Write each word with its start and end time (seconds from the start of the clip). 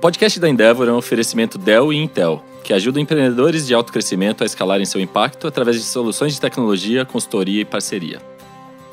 Podcast 0.00 0.40
da 0.40 0.48
Endeavor 0.48 0.88
é 0.88 0.92
um 0.92 0.96
oferecimento 0.96 1.58
Dell 1.58 1.92
e 1.92 1.96
Intel, 1.98 2.42
que 2.64 2.72
ajuda 2.72 2.98
empreendedores 2.98 3.66
de 3.66 3.74
alto 3.74 3.92
crescimento 3.92 4.42
a 4.42 4.46
escalarem 4.46 4.86
seu 4.86 4.98
impacto 4.98 5.46
através 5.46 5.76
de 5.76 5.82
soluções 5.82 6.32
de 6.32 6.40
tecnologia, 6.40 7.04
consultoria 7.04 7.60
e 7.60 7.66
parceria. 7.66 8.18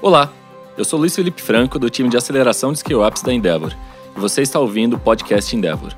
Olá, 0.01 0.29
eu 0.78 0.83
sou 0.83 0.99
Luiz 0.99 1.15
Felipe 1.15 1.42
Franco, 1.42 1.79
do 1.79 1.90
time 1.90 2.10
de 2.10 2.17
aceleração 2.17 2.74
de 2.74 2.79
Skill 2.79 3.06
Apps 3.06 3.22
da 3.22 3.33
Endeavor, 3.33 3.72
e 4.17 4.20
você 4.20 4.42
está 4.42 4.60
ouvindo 4.60 4.97
o 4.97 4.99
podcast 4.99 5.56
Endeavor, 5.56 5.94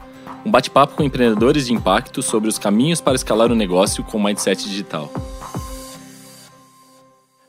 um 0.46 0.52
bate-papo 0.52 0.96
com 0.96 1.02
empreendedores 1.02 1.66
de 1.66 1.74
impacto 1.74 2.22
sobre 2.22 2.48
os 2.48 2.60
caminhos 2.60 3.02
para 3.02 3.16
escalar 3.16 3.52
o 3.52 3.56
negócio 3.56 4.04
com 4.04 4.22
mindset 4.22 4.64
digital. 4.70 5.12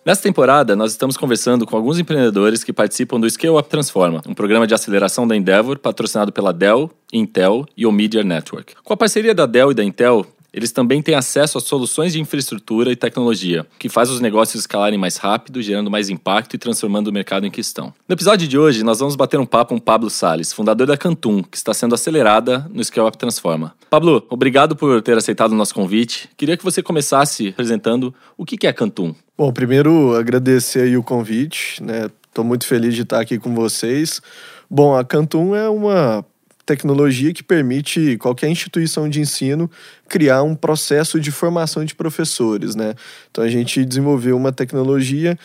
Nesta 0.03 0.23
temporada, 0.23 0.75
nós 0.75 0.93
estamos 0.93 1.15
conversando 1.15 1.67
com 1.67 1.77
alguns 1.77 1.99
empreendedores 1.99 2.65
que 2.65 2.73
participam 2.73 3.21
do 3.21 3.29
Scale 3.29 3.59
Up 3.59 3.69
Transforma, 3.69 4.23
um 4.27 4.33
programa 4.33 4.67
de 4.67 4.73
aceleração 4.73 5.29
da 5.29 5.37
Endeavor 5.37 5.79
patrocinado 5.79 6.33
pela 6.33 6.55
Dell, 6.55 6.91
Intel 7.13 7.67
e 7.77 7.87
o 7.87 7.93
Media 7.93 8.25
Network. 8.25 8.77
Com 8.83 8.95
a 8.95 8.97
parceria 8.97 9.35
da 9.35 9.45
Dell 9.45 9.73
e 9.73 9.75
da 9.75 9.85
Intel, 9.85 10.25
eles 10.53 10.73
também 10.73 11.01
têm 11.01 11.15
acesso 11.15 11.59
a 11.59 11.61
soluções 11.61 12.13
de 12.13 12.21
infraestrutura 12.21 12.91
e 12.91 12.97
tecnologia, 12.97 13.67
que 13.79 13.89
faz 13.89 14.11
os 14.11 14.21
negócios 14.21 14.63
escalarem 14.63 14.99
mais 14.99 15.17
rápido, 15.17 15.63
gerando 15.63 15.91
mais 15.91 16.09
impacto 16.09 16.55
e 16.55 16.59
transformando 16.59 17.09
o 17.09 17.13
mercado 17.13 17.47
em 17.47 17.51
questão. 17.51 17.93
No 18.09 18.13
episódio 18.13 18.47
de 18.47 18.59
hoje, 18.59 18.83
nós 18.83 18.99
vamos 18.99 19.17
bater 19.17 19.39
um 19.39 19.47
papo 19.47 19.71
com 19.71 19.79
Pablo 19.79 20.11
Sales, 20.11 20.53
fundador 20.53 20.87
da 20.87 20.97
Cantum, 20.97 21.43
que 21.43 21.57
está 21.57 21.73
sendo 21.73 21.95
acelerada 21.95 22.69
no 22.73 22.83
Scale 22.83 23.07
Up 23.07 23.17
Transforma. 23.17 23.75
Pablo, 23.89 24.27
obrigado 24.29 24.75
por 24.75 25.01
ter 25.03 25.17
aceitado 25.17 25.53
o 25.53 25.55
nosso 25.55 25.75
convite. 25.75 26.29
Queria 26.37 26.57
que 26.57 26.65
você 26.65 26.83
começasse 26.83 27.49
apresentando 27.49 28.15
o 28.37 28.45
que 28.45 28.67
é 28.67 28.73
Cantum. 28.73 29.15
Bom, 29.39 29.53
primeiro 29.53 30.15
agradecer 30.17 30.97
o 30.99 31.03
convite, 31.03 31.83
né? 31.83 32.09
Estou 32.29 32.45
muito 32.45 32.67
feliz 32.67 32.95
de 32.95 33.03
estar 33.03 33.21
aqui 33.21 33.39
com 33.39 33.55
vocês. 33.55 34.21
Bom, 34.69 34.97
a 34.97 35.05
Cantum 35.05 35.55
é 35.55 35.69
uma 35.69 36.25
tecnologia 36.65 37.33
que 37.33 37.43
permite 37.43 38.17
qualquer 38.19 38.49
instituição 38.49 39.09
de 39.09 39.21
ensino 39.21 39.71
criar 40.09 40.43
um 40.43 40.55
processo 40.55 41.19
de 41.19 41.31
formação 41.31 41.85
de 41.85 41.95
professores, 41.95 42.75
né? 42.75 42.95
Então 43.31 43.43
a 43.45 43.49
gente 43.49 43.85
desenvolveu 43.85 44.37
uma 44.37 44.53
tecnologia 44.53 45.39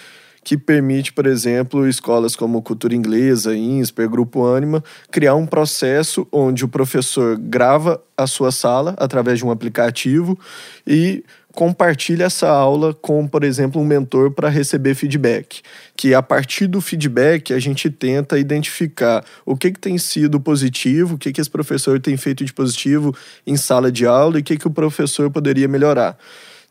que 0.46 0.56
permite, 0.56 1.12
por 1.12 1.26
exemplo, 1.26 1.88
escolas 1.90 2.36
como 2.36 2.62
Cultura 2.62 2.94
Inglesa, 2.94 3.56
INSPER, 3.56 4.08
Grupo 4.08 4.46
Anima, 4.46 4.84
criar 5.10 5.34
um 5.34 5.48
processo 5.48 6.28
onde 6.32 6.64
o 6.64 6.68
professor 6.68 7.36
grava 7.36 8.00
a 8.16 8.28
sua 8.28 8.52
sala 8.52 8.94
através 9.00 9.40
de 9.40 9.46
um 9.46 9.50
aplicativo 9.50 10.38
e 10.86 11.24
compartilha 11.56 12.26
essa 12.26 12.50
aula 12.50 12.94
com, 12.94 13.26
por 13.26 13.44
exemplo, 13.44 13.82
um 13.82 13.86
mentor 13.86 14.30
para 14.32 14.50
receber 14.50 14.94
feedback. 14.94 15.62
Que 15.96 16.14
a 16.14 16.22
partir 16.22 16.68
do 16.68 16.82
feedback 16.82 17.54
a 17.54 17.60
gente 17.60 17.90
tenta 17.90 18.38
identificar 18.38 19.24
o 19.46 19.56
que, 19.56 19.72
que 19.72 19.80
tem 19.80 19.98
sido 19.98 20.40
positivo, 20.40 21.16
o 21.16 21.18
que, 21.18 21.32
que 21.32 21.40
esse 21.40 21.50
professor 21.50 22.00
tem 22.00 22.18
feito 22.18 22.44
de 22.44 22.54
positivo 22.54 23.16
em 23.48 23.56
sala 23.56 23.92
de 23.92 24.06
aula 24.06 24.38
e 24.38 24.42
o 24.42 24.44
que, 24.44 24.58
que 24.58 24.68
o 24.68 24.72
professor 24.72 25.32
poderia 25.32 25.68
melhorar. 25.68 26.18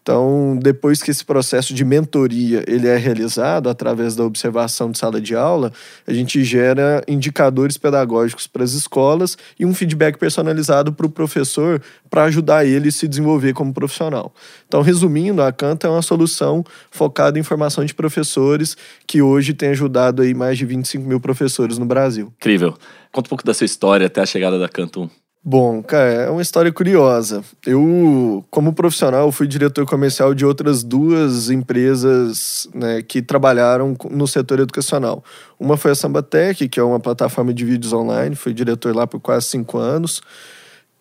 Então, 0.05 0.59
depois 0.61 1.03
que 1.03 1.11
esse 1.11 1.25
processo 1.25 1.73
de 1.73 1.83
mentoria 1.83 2.63
ele 2.69 2.87
é 2.87 2.95
realizado 2.95 3.71
através 3.71 4.15
da 4.15 4.23
observação 4.23 4.91
de 4.91 4.99
sala 4.99 5.19
de 5.19 5.35
aula, 5.35 5.73
a 6.07 6.13
gente 6.13 6.45
gera 6.45 7.03
indicadores 7.09 7.79
pedagógicos 7.79 8.47
para 8.47 8.63
as 8.63 8.73
escolas 8.73 9.35
e 9.59 9.65
um 9.65 9.73
feedback 9.73 10.19
personalizado 10.19 10.93
para 10.93 11.07
o 11.07 11.09
professor 11.09 11.81
para 12.11 12.25
ajudar 12.25 12.67
ele 12.67 12.91
a 12.91 12.93
se 12.93 13.09
desenvolver 13.09 13.55
como 13.55 13.73
profissional. 13.73 14.35
Então, 14.69 14.83
resumindo, 14.83 15.41
a 15.41 15.51
Canta 15.51 15.87
é 15.87 15.91
uma 15.91 16.03
solução 16.03 16.63
focada 16.91 17.39
em 17.39 17.43
formação 17.43 17.83
de 17.83 17.95
professores 17.95 18.77
que 19.07 19.23
hoje 19.23 19.55
tem 19.55 19.71
ajudado 19.71 20.21
aí 20.21 20.35
mais 20.35 20.59
de 20.59 20.67
25 20.67 21.03
mil 21.09 21.19
professores 21.19 21.79
no 21.79 21.87
Brasil. 21.87 22.31
Incrível. 22.37 22.75
Conta 23.11 23.27
um 23.27 23.31
pouco 23.31 23.45
da 23.47 23.55
sua 23.55 23.65
história 23.65 24.07
até 24.07 24.21
a 24.21 24.27
chegada 24.27 24.59
da 24.59 24.69
Cantum. 24.69 25.09
Bom, 25.47 25.83
cara, 25.83 26.11
é 26.11 26.31
uma 26.31 26.41
história 26.41 26.73
curiosa. 26.73 27.45
Eu, 27.67 28.43
como 28.51 28.73
profissional, 28.73 29.31
fui 29.31 29.47
diretor 29.47 29.85
comercial 29.85 30.33
de 30.33 30.43
outras 30.43 30.83
duas 30.83 31.51
empresas 31.51 32.67
né, 32.75 33.03
que 33.03 33.21
trabalharam 33.21 33.95
no 34.11 34.27
setor 34.27 34.61
educacional. 34.61 35.23
Uma 35.61 35.77
foi 35.77 35.91
a 35.91 35.95
Sambatec, 35.95 36.67
que 36.67 36.81
é 36.81 36.83
uma 36.83 36.99
plataforma 36.99 37.53
de 37.53 37.63
vídeos 37.63 37.93
online, 37.93 38.35
fui 38.35 38.55
diretor 38.55 38.97
lá 38.97 39.07
por 39.07 39.21
quase 39.21 39.49
cinco 39.49 39.77
anos. 39.77 40.23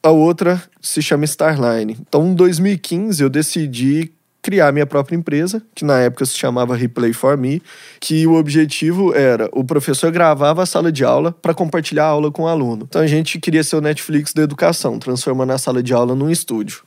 A 0.03 0.11
outra 0.11 0.61
se 0.81 1.01
chama 1.01 1.23
Starline. 1.23 1.95
Então, 2.01 2.27
em 2.27 2.35
2015, 2.35 3.23
eu 3.23 3.29
decidi 3.29 4.11
criar 4.43 4.73
minha 4.73 4.85
própria 4.85 5.15
empresa, 5.15 5.63
que 5.73 5.85
na 5.85 5.99
época 5.99 6.25
se 6.25 6.37
chamava 6.37 6.75
Replay 6.75 7.13
for 7.13 7.37
Me, 7.37 7.63
que 7.99 8.27
o 8.27 8.33
objetivo 8.33 9.15
era 9.15 9.49
o 9.53 9.63
professor 9.63 10.11
gravava 10.11 10.61
a 10.61 10.65
sala 10.65 10.91
de 10.91 11.05
aula 11.05 11.31
para 11.31 11.53
compartilhar 11.53 12.03
a 12.03 12.09
aula 12.09 12.29
com 12.29 12.43
o 12.43 12.47
aluno. 12.47 12.85
Então 12.87 13.01
a 13.01 13.07
gente 13.07 13.39
queria 13.39 13.63
ser 13.63 13.77
o 13.77 13.81
Netflix 13.81 14.33
da 14.33 14.43
educação, 14.43 14.99
transformando 14.99 15.53
a 15.53 15.57
sala 15.57 15.81
de 15.81 15.93
aula 15.93 16.13
num 16.13 16.29
estúdio. 16.29 16.83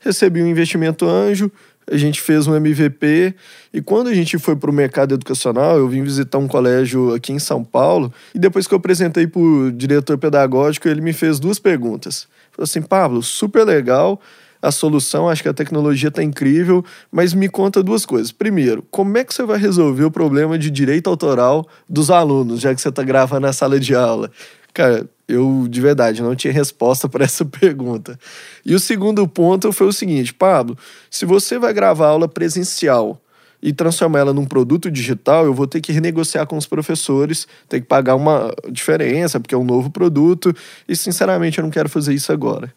Recebi 0.00 0.42
um 0.42 0.46
investimento 0.46 1.06
anjo, 1.06 1.52
a 1.90 1.98
gente 1.98 2.22
fez 2.22 2.46
um 2.46 2.56
MVP 2.56 3.34
e 3.72 3.82
quando 3.82 4.08
a 4.08 4.14
gente 4.14 4.38
foi 4.38 4.56
para 4.56 4.70
o 4.70 4.72
mercado 4.72 5.12
educacional, 5.12 5.76
eu 5.76 5.86
vim 5.86 6.02
visitar 6.02 6.38
um 6.38 6.48
colégio 6.48 7.12
aqui 7.12 7.32
em 7.32 7.38
São 7.38 7.62
Paulo 7.62 8.12
e 8.34 8.38
depois 8.38 8.66
que 8.66 8.72
eu 8.72 8.78
apresentei 8.78 9.26
para 9.26 9.40
o 9.42 9.70
diretor 9.70 10.16
pedagógico, 10.16 10.88
ele 10.88 11.02
me 11.02 11.12
fez 11.12 11.38
duas 11.38 11.58
perguntas. 11.58 12.26
Falou 12.50 12.64
assim, 12.64 12.80
Pablo, 12.80 13.22
super 13.22 13.64
legal, 13.64 14.18
a 14.64 14.70
solução, 14.70 15.28
acho 15.28 15.42
que 15.42 15.48
a 15.48 15.54
tecnologia 15.54 16.08
está 16.08 16.22
incrível, 16.22 16.82
mas 17.12 17.34
me 17.34 17.50
conta 17.50 17.82
duas 17.82 18.06
coisas. 18.06 18.32
Primeiro, 18.32 18.82
como 18.90 19.18
é 19.18 19.22
que 19.22 19.34
você 19.34 19.42
vai 19.42 19.58
resolver 19.58 20.04
o 20.04 20.10
problema 20.10 20.58
de 20.58 20.70
direito 20.70 21.10
autoral 21.10 21.68
dos 21.88 22.10
alunos, 22.10 22.60
já 22.60 22.74
que 22.74 22.80
você 22.80 22.88
está 22.88 23.02
gravando 23.02 23.42
na 23.42 23.52
sala 23.52 23.78
de 23.78 23.94
aula? 23.94 24.30
Cara, 24.72 25.06
eu 25.28 25.66
de 25.68 25.80
verdade 25.82 26.22
não 26.22 26.34
tinha 26.34 26.52
resposta 26.52 27.06
para 27.10 27.24
essa 27.24 27.44
pergunta. 27.44 28.18
E 28.64 28.74
o 28.74 28.80
segundo 28.80 29.28
ponto 29.28 29.70
foi 29.70 29.86
o 29.86 29.92
seguinte, 29.92 30.32
Pablo, 30.32 30.78
se 31.10 31.26
você 31.26 31.58
vai 31.58 31.74
gravar 31.74 32.08
aula 32.08 32.26
presencial 32.26 33.20
e 33.62 33.70
transformar 33.70 34.20
ela 34.20 34.32
num 34.32 34.46
produto 34.46 34.90
digital, 34.90 35.44
eu 35.44 35.52
vou 35.52 35.66
ter 35.66 35.82
que 35.82 35.92
renegociar 35.92 36.46
com 36.46 36.56
os 36.56 36.66
professores, 36.66 37.46
ter 37.68 37.80
que 37.80 37.86
pagar 37.86 38.14
uma 38.14 38.54
diferença, 38.70 39.38
porque 39.38 39.54
é 39.54 39.58
um 39.58 39.64
novo 39.64 39.90
produto, 39.90 40.54
e 40.88 40.96
sinceramente 40.96 41.58
eu 41.58 41.64
não 41.64 41.70
quero 41.70 41.88
fazer 41.88 42.14
isso 42.14 42.32
agora. 42.32 42.72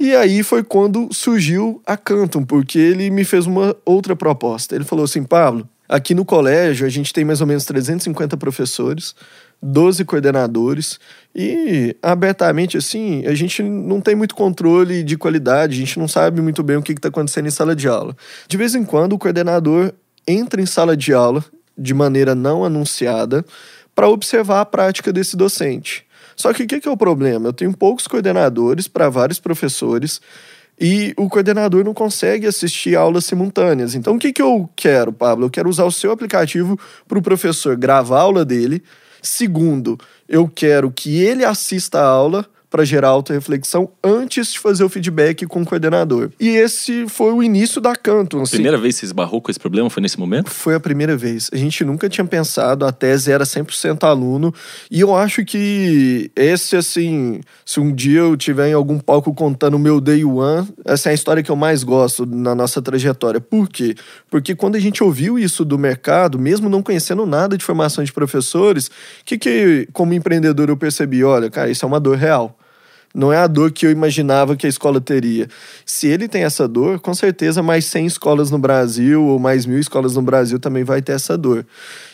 E 0.00 0.16
aí 0.16 0.42
foi 0.42 0.64
quando 0.64 1.10
surgiu 1.12 1.82
a 1.84 1.94
Canton, 1.94 2.42
porque 2.42 2.78
ele 2.78 3.10
me 3.10 3.22
fez 3.22 3.46
uma 3.46 3.76
outra 3.84 4.16
proposta. 4.16 4.74
Ele 4.74 4.82
falou 4.82 5.04
assim: 5.04 5.22
Pablo, 5.22 5.68
aqui 5.86 6.14
no 6.14 6.24
colégio 6.24 6.86
a 6.86 6.88
gente 6.88 7.12
tem 7.12 7.22
mais 7.22 7.42
ou 7.42 7.46
menos 7.46 7.66
350 7.66 8.34
professores, 8.38 9.14
12 9.62 10.02
coordenadores 10.06 10.98
e 11.36 11.94
abertamente 12.02 12.78
assim, 12.78 13.26
a 13.26 13.34
gente 13.34 13.62
não 13.62 14.00
tem 14.00 14.14
muito 14.14 14.34
controle 14.34 15.02
de 15.02 15.18
qualidade, 15.18 15.76
a 15.76 15.78
gente 15.80 15.98
não 15.98 16.08
sabe 16.08 16.40
muito 16.40 16.62
bem 16.62 16.78
o 16.78 16.82
que 16.82 16.92
está 16.92 17.08
acontecendo 17.08 17.48
em 17.48 17.50
sala 17.50 17.76
de 17.76 17.86
aula. 17.86 18.16
De 18.48 18.56
vez 18.56 18.74
em 18.74 18.84
quando 18.84 19.12
o 19.12 19.18
coordenador 19.18 19.92
entra 20.26 20.62
em 20.62 20.66
sala 20.66 20.96
de 20.96 21.12
aula 21.12 21.44
de 21.76 21.92
maneira 21.92 22.34
não 22.34 22.64
anunciada 22.64 23.44
para 23.94 24.08
observar 24.08 24.62
a 24.62 24.66
prática 24.66 25.12
desse 25.12 25.36
docente. 25.36 26.06
Só 26.40 26.54
que 26.54 26.62
o 26.62 26.66
que, 26.66 26.80
que 26.80 26.88
é 26.88 26.90
o 26.90 26.96
problema? 26.96 27.48
Eu 27.48 27.52
tenho 27.52 27.76
poucos 27.76 28.06
coordenadores 28.06 28.88
para 28.88 29.10
vários 29.10 29.38
professores 29.38 30.22
e 30.80 31.12
o 31.18 31.28
coordenador 31.28 31.84
não 31.84 31.92
consegue 31.92 32.46
assistir 32.46 32.96
aulas 32.96 33.26
simultâneas. 33.26 33.94
Então, 33.94 34.14
o 34.14 34.18
que, 34.18 34.32
que 34.32 34.40
eu 34.40 34.66
quero, 34.74 35.12
Pablo? 35.12 35.44
Eu 35.44 35.50
quero 35.50 35.68
usar 35.68 35.84
o 35.84 35.92
seu 35.92 36.10
aplicativo 36.10 36.80
para 37.06 37.18
o 37.18 37.22
professor 37.22 37.76
gravar 37.76 38.20
a 38.20 38.22
aula 38.22 38.42
dele. 38.42 38.82
Segundo, 39.20 39.98
eu 40.26 40.48
quero 40.48 40.90
que 40.90 41.20
ele 41.20 41.44
assista 41.44 42.00
a 42.00 42.06
aula 42.06 42.46
para 42.70 42.84
gerar 42.84 43.08
auto-reflexão 43.08 43.90
antes 44.02 44.52
de 44.52 44.58
fazer 44.60 44.84
o 44.84 44.88
feedback 44.88 45.44
com 45.44 45.62
o 45.62 45.66
coordenador. 45.66 46.30
E 46.38 46.50
esse 46.50 47.08
foi 47.08 47.32
o 47.32 47.42
início 47.42 47.80
da 47.80 47.96
Canton. 47.96 48.42
Assim. 48.42 48.52
Primeira 48.52 48.78
vez 48.78 48.94
que 48.94 49.00
você 49.00 49.06
esbarrou 49.06 49.42
com 49.42 49.50
esse 49.50 49.58
problema 49.58 49.90
foi 49.90 50.00
nesse 50.00 50.18
momento? 50.18 50.50
Foi 50.50 50.74
a 50.74 50.80
primeira 50.80 51.16
vez. 51.16 51.50
A 51.52 51.56
gente 51.56 51.84
nunca 51.84 52.08
tinha 52.08 52.24
pensado, 52.24 52.86
a 52.86 52.92
tese 52.92 53.32
era 53.32 53.44
100% 53.44 54.04
aluno. 54.04 54.54
E 54.88 55.00
eu 55.00 55.14
acho 55.16 55.44
que 55.44 56.30
esse, 56.36 56.76
assim, 56.76 57.40
se 57.66 57.80
um 57.80 57.92
dia 57.92 58.20
eu 58.20 58.36
tiver 58.36 58.68
em 58.68 58.72
algum 58.72 59.00
palco 59.00 59.34
contando 59.34 59.74
o 59.74 59.78
meu 59.78 60.00
day 60.00 60.24
one, 60.24 60.68
essa 60.84 61.08
é 61.08 61.12
a 61.12 61.14
história 61.14 61.42
que 61.42 61.50
eu 61.50 61.56
mais 61.56 61.82
gosto 61.82 62.24
na 62.24 62.54
nossa 62.54 62.80
trajetória. 62.80 63.40
Por 63.40 63.68
quê? 63.68 63.96
Porque 64.30 64.54
quando 64.54 64.76
a 64.76 64.80
gente 64.80 65.02
ouviu 65.02 65.38
isso 65.38 65.64
do 65.64 65.76
mercado, 65.76 66.38
mesmo 66.38 66.68
não 66.68 66.82
conhecendo 66.82 67.26
nada 67.26 67.58
de 67.58 67.64
formação 67.64 68.04
de 68.04 68.12
professores, 68.12 68.86
o 68.86 68.90
que, 69.24 69.36
que 69.36 69.88
como 69.92 70.14
empreendedor 70.14 70.68
eu 70.68 70.76
percebi? 70.76 71.24
Olha, 71.24 71.50
cara, 71.50 71.68
isso 71.68 71.84
é 71.84 71.88
uma 71.88 71.98
dor 71.98 72.16
real. 72.16 72.56
Não 73.12 73.32
é 73.32 73.38
a 73.38 73.48
dor 73.48 73.72
que 73.72 73.84
eu 73.84 73.90
imaginava 73.90 74.54
que 74.54 74.66
a 74.66 74.68
escola 74.68 75.00
teria. 75.00 75.48
Se 75.84 76.06
ele 76.06 76.28
tem 76.28 76.44
essa 76.44 76.68
dor, 76.68 77.00
com 77.00 77.12
certeza 77.12 77.60
mais 77.60 77.84
100 77.86 78.06
escolas 78.06 78.50
no 78.52 78.58
Brasil 78.58 79.24
ou 79.24 79.38
mais 79.38 79.66
mil 79.66 79.80
escolas 79.80 80.14
no 80.14 80.22
Brasil 80.22 80.60
também 80.60 80.84
vai 80.84 81.02
ter 81.02 81.12
essa 81.12 81.36
dor. 81.36 81.66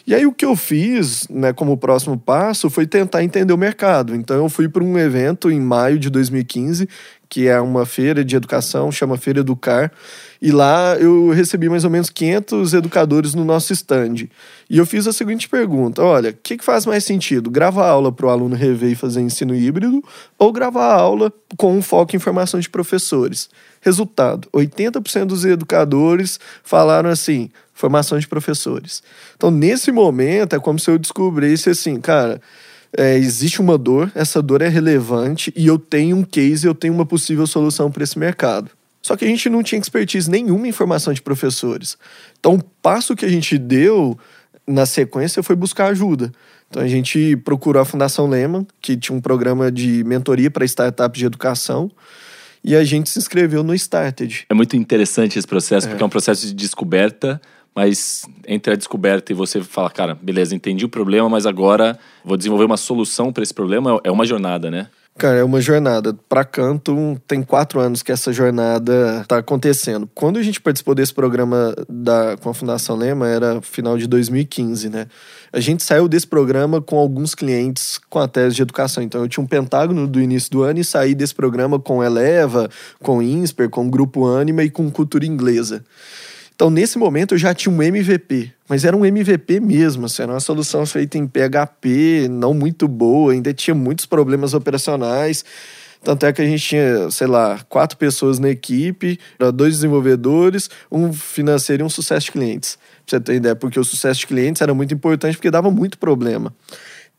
E 0.07 0.15
aí 0.15 0.25
o 0.25 0.33
que 0.33 0.45
eu 0.45 0.57
fiz, 0.57 1.29
né, 1.29 1.53
como 1.53 1.77
próximo 1.77 2.17
passo, 2.17 2.71
foi 2.71 2.87
tentar 2.87 3.23
entender 3.23 3.53
o 3.53 3.59
mercado. 3.59 4.15
Então 4.15 4.37
eu 4.37 4.49
fui 4.49 4.69
para 4.69 4.83
um 4.83 4.97
evento 4.97 5.51
em 5.51 5.61
maio 5.61 5.99
de 5.99 6.09
2015 6.09 6.89
que 7.29 7.49
é 7.49 7.61
uma 7.61 7.85
feira 7.85 8.25
de 8.25 8.37
educação, 8.37 8.91
chama 8.93 9.17
Feira 9.17 9.41
Educar. 9.41 9.93
E 10.41 10.53
lá 10.53 10.97
eu 10.97 11.31
recebi 11.31 11.69
mais 11.69 11.85
ou 11.85 11.91
menos 11.91 12.11
500 12.11 12.75
educadores 12.75 13.35
no 13.35 13.45
nosso 13.45 13.73
stand. 13.73 14.29
E 14.69 14.79
eu 14.79 14.87
fiz 14.87 15.07
a 15.07 15.13
seguinte 15.13 15.49
pergunta: 15.49 16.03
olha, 16.03 16.31
o 16.31 16.35
que, 16.35 16.57
que 16.57 16.65
faz 16.65 16.87
mais 16.87 17.05
sentido? 17.05 17.51
Gravar 17.51 17.89
aula 17.89 18.13
para 18.13 18.27
o 18.27 18.31
aluno 18.31 18.55
rever 18.55 18.93
e 18.93 18.95
fazer 18.95 19.21
ensino 19.21 19.55
híbrido 19.55 20.03
ou 20.39 20.53
gravar 20.53 20.95
aula 20.95 21.33
com 21.57 21.77
um 21.77 21.83
foco 21.83 22.15
em 22.15 22.19
formação 22.19 22.61
de 22.61 22.69
professores? 22.69 23.49
Resultado: 23.81 24.49
80% 24.53 25.25
dos 25.27 25.45
educadores 25.45 26.39
falaram 26.63 27.11
assim: 27.11 27.51
formação 27.73 28.19
de 28.19 28.29
professores. 28.29 29.03
Então, 29.37 29.51
nesse 29.51 29.91
momento, 29.91 30.55
é 30.55 30.59
como 30.59 30.79
se 30.79 30.91
eu 30.91 30.99
descobrisse 30.99 31.71
assim, 31.71 32.01
cara 32.01 32.41
é, 32.97 33.17
existe 33.17 33.61
uma 33.61 33.77
dor, 33.77 34.11
essa 34.15 34.41
dor 34.41 34.63
é 34.63 34.69
relevante 34.69 35.53
e 35.55 35.67
eu 35.67 35.79
tenho 35.79 36.17
um 36.17 36.23
case, 36.23 36.67
eu 36.67 36.75
tenho 36.75 36.95
uma 36.95 37.05
possível 37.05 37.47
solução 37.47 37.91
para 37.91 38.03
esse 38.03 38.19
mercado. 38.19 38.71
Só 39.03 39.17
que 39.17 39.25
a 39.25 39.29
gente 39.29 39.49
não 39.49 39.63
tinha 39.63 39.81
expertise 39.81 40.29
nenhuma 40.29 40.67
em 40.67 40.73
formação 40.73 41.13
de 41.13 41.23
professores. 41.23 41.97
Então, 42.41 42.55
o 42.55 42.63
passo 42.83 43.15
que 43.15 43.25
a 43.25 43.29
gente 43.29 43.57
deu 43.57 44.19
na 44.67 44.85
sequência 44.85 45.43
foi 45.43 45.55
buscar 45.55 45.87
ajuda. 45.89 46.33
Então, 46.69 46.83
a 46.83 46.89
gente 46.89 47.37
procurou 47.37 47.81
a 47.81 47.85
Fundação 47.85 48.27
Lehman, 48.27 48.67
que 48.81 48.97
tinha 48.97 49.17
um 49.17 49.21
programa 49.21 49.71
de 49.71 50.03
mentoria 50.03 50.51
para 50.51 50.65
startups 50.65 51.21
de 51.21 51.27
educação, 51.27 51.89
e 52.65 52.75
a 52.75 52.83
gente 52.83 53.09
se 53.09 53.19
inscreveu 53.19 53.63
no 53.63 53.73
Started. 53.75 54.45
É 54.51 54.55
muito 54.55 54.77
interessante 54.77 55.39
esse 55.39 55.47
processo, 55.47 55.87
é. 55.87 55.91
porque 55.91 56.03
é 56.03 56.07
um 56.07 56.11
processo 56.11 56.45
de 56.45 56.53
descoberta 56.53 57.41
mas 57.77 58.25
entre 58.49 58.73
a 58.73 58.77
descoberta 58.77 59.31
e 59.31 59.35
você 59.35 59.61
falar, 59.63 59.91
cara, 59.91 60.15
beleza, 60.15 60.55
entendi 60.55 60.87
o 60.87 60.89
problema, 60.89 61.29
mas 61.29 61.45
agora 61.45 61.99
vou 62.25 62.35
desenvolver 62.35 62.65
uma 62.65 62.79
solução 62.79 63.31
para 63.31 63.43
esse 63.43 63.53
problema, 63.53 64.01
é 64.03 64.11
uma 64.11 64.25
jornada, 64.25 64.71
né? 64.71 64.89
Cara, 65.19 65.39
é 65.39 65.45
uma 65.45 65.63
jornada. 65.63 66.15
Para 66.29 66.45
Canto, 66.45 67.19
tem 67.27 67.43
quatro 67.43 67.81
anos 67.81 68.03
que 68.03 68.13
essa 68.13 68.31
jornada 68.35 69.21
está 69.23 69.39
acontecendo. 69.39 70.07
Quando 70.15 70.39
a 70.39 70.43
gente 70.43 70.61
participou 70.61 70.95
desse 70.95 71.13
programa 71.13 71.75
da, 71.89 72.37
com 72.37 72.51
a 72.51 72.55
Fundação 72.55 72.97
Lema, 72.97 73.27
era 73.27 73.63
final 73.63 73.97
de 73.97 74.07
2015, 74.07 74.91
né? 74.91 75.07
A 75.51 75.59
gente 75.59 75.83
saiu 75.83 76.07
desse 76.07 76.27
programa 76.27 76.83
com 76.83 76.99
alguns 76.99 77.35
clientes 77.35 77.99
com 78.11 78.19
a 78.19 78.29
tese 78.29 78.57
de 78.57 78.63
educação. 78.63 79.03
Então, 79.03 79.23
eu 79.23 79.29
tinha 79.29 79.43
um 79.43 79.47
pentágono 79.47 80.07
do 80.07 80.21
início 80.21 80.51
do 80.51 80.63
ano 80.63 80.81
e 80.81 80.85
saí 80.85 81.15
desse 81.15 81.35
programa 81.35 81.79
com 81.79 82.05
Eleva, 82.05 82.69
com 83.03 83.23
Insper, 83.23 83.71
com 83.71 83.89
Grupo 83.89 84.27
Anima 84.27 84.65
e 84.65 84.71
com 84.71 84.91
Cultura 84.91 85.25
Inglesa. 85.25 85.83
Então, 86.57 86.71
nesse 86.71 86.97
momento, 86.97 87.35
eu 87.35 87.39
já 87.39 87.53
tinha 87.53 87.71
um 87.71 87.83
MVP, 87.83 88.51
mas 88.67 88.87
era 88.87 88.97
um 88.97 89.05
MVP 89.05 89.61
mesmo, 89.61 90.07
assim, 90.07 90.23
era 90.23 90.33
uma 90.33 90.41
solução 90.41 90.87
feita 90.87 91.19
em 91.19 91.27
PHP, 91.27 92.29
não 92.31 92.55
muito 92.55 92.89
boa, 92.89 93.35
ainda 93.35 93.53
tinha 93.53 93.75
muitos 93.75 94.07
problemas 94.07 94.55
operacionais. 94.55 95.45
Tanto 96.03 96.25
é 96.25 96.33
que 96.33 96.41
a 96.41 96.47
gente 96.47 96.67
tinha, 96.67 97.11
sei 97.11 97.27
lá, 97.27 97.61
quatro 97.69 97.99
pessoas 97.99 98.39
na 98.39 98.49
equipe, 98.49 99.19
dois 99.55 99.75
desenvolvedores, 99.75 100.71
um 100.91 101.13
financeiro 101.13 101.83
e 101.83 101.85
um 101.85 101.91
sucesso 101.91 102.27
de 102.27 102.33
clientes. 102.33 102.79
Pra 103.05 103.19
você 103.19 103.21
ter 103.21 103.35
ideia, 103.35 103.55
porque 103.55 103.79
o 103.79 103.85
sucesso 103.85 104.21
de 104.21 104.27
clientes 104.27 104.63
era 104.63 104.73
muito 104.73 104.95
importante 104.95 105.37
porque 105.37 105.51
dava 105.51 105.71
muito 105.71 105.99
problema. 105.99 106.55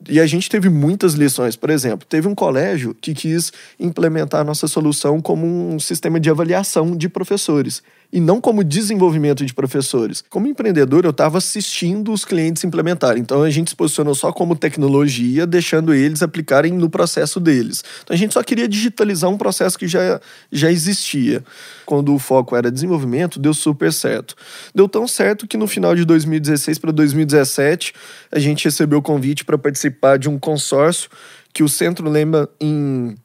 E 0.09 0.19
a 0.19 0.25
gente 0.25 0.49
teve 0.49 0.67
muitas 0.67 1.13
lições. 1.13 1.55
Por 1.55 1.69
exemplo, 1.69 2.07
teve 2.09 2.27
um 2.27 2.33
colégio 2.33 2.95
que 2.99 3.13
quis 3.13 3.51
implementar 3.79 4.41
a 4.41 4.43
nossa 4.43 4.67
solução 4.67 5.21
como 5.21 5.45
um 5.45 5.79
sistema 5.79 6.19
de 6.19 6.27
avaliação 6.27 6.95
de 6.97 7.07
professores 7.07 7.83
e 8.11 8.19
não 8.19 8.39
como 8.39 8.63
desenvolvimento 8.63 9.45
de 9.45 9.53
professores. 9.53 10.23
Como 10.29 10.47
empreendedor, 10.47 11.03
eu 11.03 11.11
estava 11.11 11.37
assistindo 11.37 12.11
os 12.11 12.23
clientes 12.23 12.63
implementarem. 12.63 13.21
Então 13.21 13.43
a 13.43 13.49
gente 13.49 13.69
se 13.69 13.75
posicionou 13.75 14.15
só 14.15 14.31
como 14.31 14.55
tecnologia, 14.55 15.45
deixando 15.45 15.93
eles 15.93 16.23
aplicarem 16.23 16.73
no 16.73 16.89
processo 16.89 17.39
deles. 17.39 17.83
Então 18.03 18.13
a 18.13 18.17
gente 18.17 18.33
só 18.33 18.41
queria 18.43 18.67
digitalizar 18.67 19.29
um 19.29 19.37
processo 19.37 19.77
que 19.77 19.87
já, 19.87 20.21
já 20.51 20.71
existia. 20.71 21.43
Quando 21.85 22.13
o 22.13 22.19
foco 22.19 22.55
era 22.55 22.71
desenvolvimento, 22.71 23.39
deu 23.39 23.53
super 23.53 23.91
certo. 23.91 24.35
Deu 24.73 24.87
tão 24.87 25.07
certo 25.07 25.47
que 25.47 25.57
no 25.57 25.67
final 25.67 25.95
de 25.95 26.05
2016 26.05 26.77
para 26.79 26.91
2017, 26.91 27.93
a 28.31 28.39
gente 28.39 28.65
recebeu 28.65 28.99
o 28.99 29.01
convite 29.01 29.43
para 29.43 29.57
participar 29.57 30.17
de 30.17 30.29
um 30.29 30.39
consórcio 30.39 31.09
que 31.53 31.63
o 31.63 31.69
Centro 31.69 32.09
Lembra 32.09 32.47
em 32.59 33.15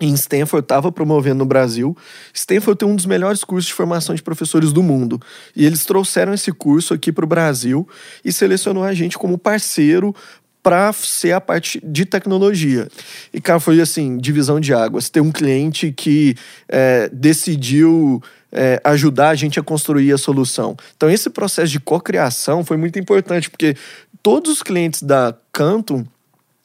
em 0.00 0.12
Stanford 0.14 0.64
estava 0.64 0.90
promovendo 0.90 1.38
no 1.38 1.44
Brasil. 1.44 1.96
Stanford 2.32 2.78
tem 2.78 2.88
um 2.88 2.96
dos 2.96 3.06
melhores 3.06 3.44
cursos 3.44 3.68
de 3.68 3.74
formação 3.74 4.14
de 4.14 4.22
professores 4.22 4.72
do 4.72 4.82
mundo. 4.82 5.20
E 5.54 5.64
eles 5.64 5.84
trouxeram 5.84 6.34
esse 6.34 6.52
curso 6.52 6.94
aqui 6.94 7.12
para 7.12 7.24
o 7.24 7.28
Brasil 7.28 7.88
e 8.24 8.32
selecionou 8.32 8.82
a 8.82 8.92
gente 8.92 9.16
como 9.16 9.38
parceiro 9.38 10.14
para 10.62 10.92
ser 10.94 11.32
a 11.32 11.40
parte 11.40 11.78
de 11.84 12.06
tecnologia. 12.06 12.88
E, 13.32 13.40
cara, 13.40 13.60
foi 13.60 13.80
assim, 13.82 14.16
divisão 14.16 14.58
de 14.58 14.72
águas. 14.72 15.10
Ter 15.10 15.20
um 15.20 15.30
cliente 15.30 15.92
que 15.92 16.34
é, 16.66 17.10
decidiu 17.12 18.22
é, 18.50 18.80
ajudar 18.82 19.28
a 19.28 19.34
gente 19.34 19.60
a 19.60 19.62
construir 19.62 20.10
a 20.10 20.16
solução. 20.16 20.74
Então, 20.96 21.10
esse 21.10 21.28
processo 21.28 21.70
de 21.70 21.78
cocriação 21.78 22.64
foi 22.64 22.78
muito 22.78 22.98
importante, 22.98 23.50
porque 23.50 23.76
todos 24.22 24.50
os 24.52 24.62
clientes 24.62 25.02
da 25.02 25.36
Canton 25.52 26.06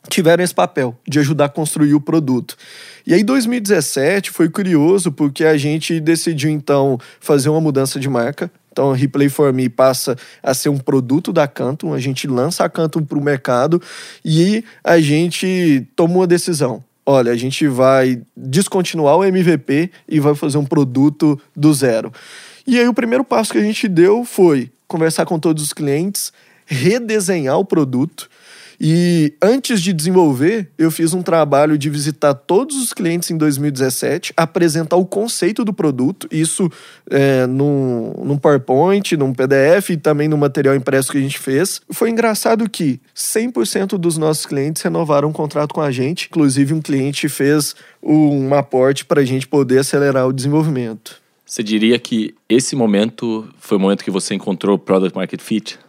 tiveram 0.07 0.43
esse 0.43 0.53
papel 0.53 0.97
de 1.07 1.19
ajudar 1.19 1.45
a 1.45 1.49
construir 1.49 1.93
o 1.93 2.01
produto. 2.01 2.55
E 3.05 3.13
aí 3.13 3.23
2017 3.23 4.31
foi 4.31 4.49
curioso 4.49 5.11
porque 5.11 5.43
a 5.43 5.57
gente 5.57 5.99
decidiu 5.99 6.49
então 6.49 6.97
fazer 7.19 7.49
uma 7.49 7.59
mudança 7.59 7.99
de 7.99 8.07
marca. 8.07 8.51
Então 8.71 8.91
a 8.91 8.95
Replay 8.95 9.29
for 9.29 9.51
Me 9.51 9.67
passa 9.67 10.15
a 10.41 10.53
ser 10.53 10.69
um 10.69 10.77
produto 10.77 11.33
da 11.33 11.47
Canton, 11.47 11.93
a 11.93 11.99
gente 11.99 12.27
lança 12.27 12.63
a 12.63 12.69
Canton 12.69 13.03
para 13.03 13.17
o 13.17 13.23
mercado 13.23 13.81
e 14.23 14.63
a 14.83 14.99
gente 14.99 15.85
tomou 15.95 16.23
a 16.23 16.27
decisão. 16.27 16.83
Olha, 17.05 17.31
a 17.31 17.35
gente 17.35 17.67
vai 17.67 18.21
descontinuar 18.37 19.17
o 19.17 19.23
MVP 19.23 19.89
e 20.07 20.19
vai 20.19 20.35
fazer 20.35 20.59
um 20.59 20.65
produto 20.65 21.39
do 21.55 21.73
zero. 21.73 22.13
E 22.67 22.79
aí 22.79 22.87
o 22.87 22.93
primeiro 22.93 23.23
passo 23.23 23.51
que 23.51 23.57
a 23.57 23.63
gente 23.63 23.87
deu 23.87 24.23
foi 24.23 24.71
conversar 24.87 25.25
com 25.25 25.39
todos 25.39 25.63
os 25.63 25.73
clientes, 25.73 26.31
redesenhar 26.67 27.57
o 27.57 27.65
produto 27.65 28.29
e 28.81 29.33
antes 29.41 29.81
de 29.81 29.91
desenvolver, 29.91 30.69
eu 30.77 30.89
fiz 30.89 31.13
um 31.13 31.21
trabalho 31.21 31.77
de 31.77 31.89
visitar 31.89 32.33
todos 32.33 32.81
os 32.81 32.93
clientes 32.93 33.29
em 33.29 33.37
2017, 33.37 34.31
apresentar 34.37 34.95
o 34.95 35.05
conceito 35.05 35.65
do 35.65 35.73
produto, 35.73 36.27
isso 36.31 36.71
é, 37.09 37.45
num, 37.45 38.13
num 38.23 38.37
PowerPoint, 38.37 39.17
num 39.17 39.33
PDF 39.33 39.89
e 39.89 39.97
também 39.97 40.29
no 40.29 40.37
material 40.37 40.75
impresso 40.75 41.11
que 41.11 41.17
a 41.17 41.21
gente 41.21 41.37
fez. 41.37 41.81
Foi 41.91 42.09
engraçado 42.09 42.69
que 42.69 43.01
100% 43.13 43.97
dos 43.97 44.17
nossos 44.17 44.45
clientes 44.45 44.81
renovaram 44.81 45.27
um 45.27 45.33
contrato 45.33 45.73
com 45.73 45.81
a 45.81 45.91
gente, 45.91 46.27
inclusive 46.29 46.73
um 46.73 46.81
cliente 46.81 47.27
fez 47.27 47.75
um 48.01 48.53
aporte 48.53 49.03
para 49.03 49.19
a 49.19 49.25
gente 49.25 49.45
poder 49.45 49.79
acelerar 49.79 50.25
o 50.25 50.31
desenvolvimento. 50.31 51.19
Você 51.45 51.63
diria 51.63 51.99
que 51.99 52.33
esse 52.47 52.75
momento 52.75 53.49
foi 53.59 53.77
o 53.77 53.81
momento 53.81 54.03
que 54.03 54.11
você 54.11 54.35
encontrou 54.35 54.75
o 54.75 54.79
Product 54.79 55.17
Market 55.17 55.41
Fit? 55.41 55.79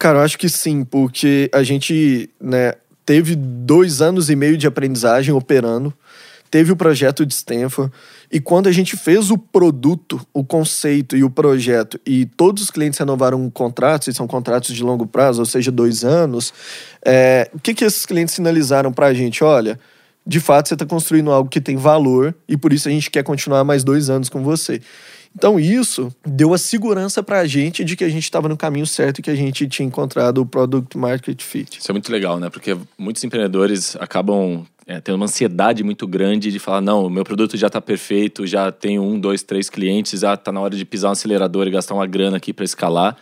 Cara, 0.00 0.20
eu 0.20 0.22
acho 0.22 0.38
que 0.38 0.48
sim, 0.48 0.82
porque 0.82 1.50
a 1.52 1.62
gente 1.62 2.30
né, 2.40 2.72
teve 3.04 3.36
dois 3.36 4.00
anos 4.00 4.30
e 4.30 4.34
meio 4.34 4.56
de 4.56 4.66
aprendizagem 4.66 5.34
operando, 5.34 5.92
teve 6.50 6.72
o 6.72 6.76
projeto 6.76 7.26
de 7.26 7.34
Stanford, 7.34 7.92
e 8.32 8.40
quando 8.40 8.66
a 8.66 8.72
gente 8.72 8.96
fez 8.96 9.30
o 9.30 9.36
produto, 9.36 10.18
o 10.32 10.42
conceito 10.42 11.18
e 11.18 11.22
o 11.22 11.28
projeto, 11.28 12.00
e 12.06 12.24
todos 12.24 12.62
os 12.62 12.70
clientes 12.70 12.98
renovaram 12.98 13.50
contratos, 13.50 14.08
e 14.08 14.14
são 14.14 14.26
contratos 14.26 14.74
de 14.74 14.82
longo 14.82 15.06
prazo, 15.06 15.40
ou 15.40 15.46
seja, 15.46 15.70
dois 15.70 16.02
anos, 16.02 16.54
é, 17.04 17.50
o 17.52 17.58
que, 17.58 17.74
que 17.74 17.84
esses 17.84 18.06
clientes 18.06 18.34
sinalizaram 18.34 18.90
para 18.90 19.08
a 19.08 19.12
gente? 19.12 19.44
Olha, 19.44 19.78
de 20.26 20.40
fato 20.40 20.70
você 20.70 20.74
está 20.76 20.86
construindo 20.86 21.30
algo 21.30 21.50
que 21.50 21.60
tem 21.60 21.76
valor, 21.76 22.34
e 22.48 22.56
por 22.56 22.72
isso 22.72 22.88
a 22.88 22.90
gente 22.90 23.10
quer 23.10 23.22
continuar 23.22 23.64
mais 23.64 23.84
dois 23.84 24.08
anos 24.08 24.30
com 24.30 24.42
você. 24.42 24.80
Então 25.34 25.60
isso 25.60 26.12
deu 26.26 26.52
a 26.52 26.58
segurança 26.58 27.22
para 27.22 27.40
a 27.40 27.46
gente 27.46 27.84
de 27.84 27.96
que 27.96 28.04
a 28.04 28.08
gente 28.08 28.24
estava 28.24 28.48
no 28.48 28.56
caminho 28.56 28.86
certo 28.86 29.18
e 29.18 29.22
que 29.22 29.30
a 29.30 29.34
gente 29.34 29.66
tinha 29.68 29.86
encontrado 29.86 30.38
o 30.38 30.46
Product 30.46 30.98
Market 30.98 31.40
Fit. 31.42 31.78
Isso 31.78 31.90
é 31.90 31.94
muito 31.94 32.10
legal, 32.10 32.38
né? 32.38 32.50
Porque 32.50 32.76
muitos 32.98 33.22
empreendedores 33.22 33.96
acabam 33.96 34.66
é, 34.86 35.00
tendo 35.00 35.14
uma 35.14 35.26
ansiedade 35.26 35.84
muito 35.84 36.06
grande 36.06 36.50
de 36.50 36.58
falar, 36.58 36.80
não, 36.80 37.06
o 37.06 37.10
meu 37.10 37.24
produto 37.24 37.56
já 37.56 37.68
está 37.68 37.80
perfeito, 37.80 38.46
já 38.46 38.72
tenho 38.72 39.02
um, 39.02 39.18
dois, 39.18 39.42
três 39.42 39.70
clientes, 39.70 40.20
já 40.20 40.34
está 40.34 40.50
na 40.50 40.60
hora 40.60 40.76
de 40.76 40.84
pisar 40.84 41.10
um 41.10 41.12
acelerador 41.12 41.66
e 41.66 41.70
gastar 41.70 41.94
uma 41.94 42.06
grana 42.06 42.36
aqui 42.36 42.52
para 42.52 42.64
escalar. 42.64 43.16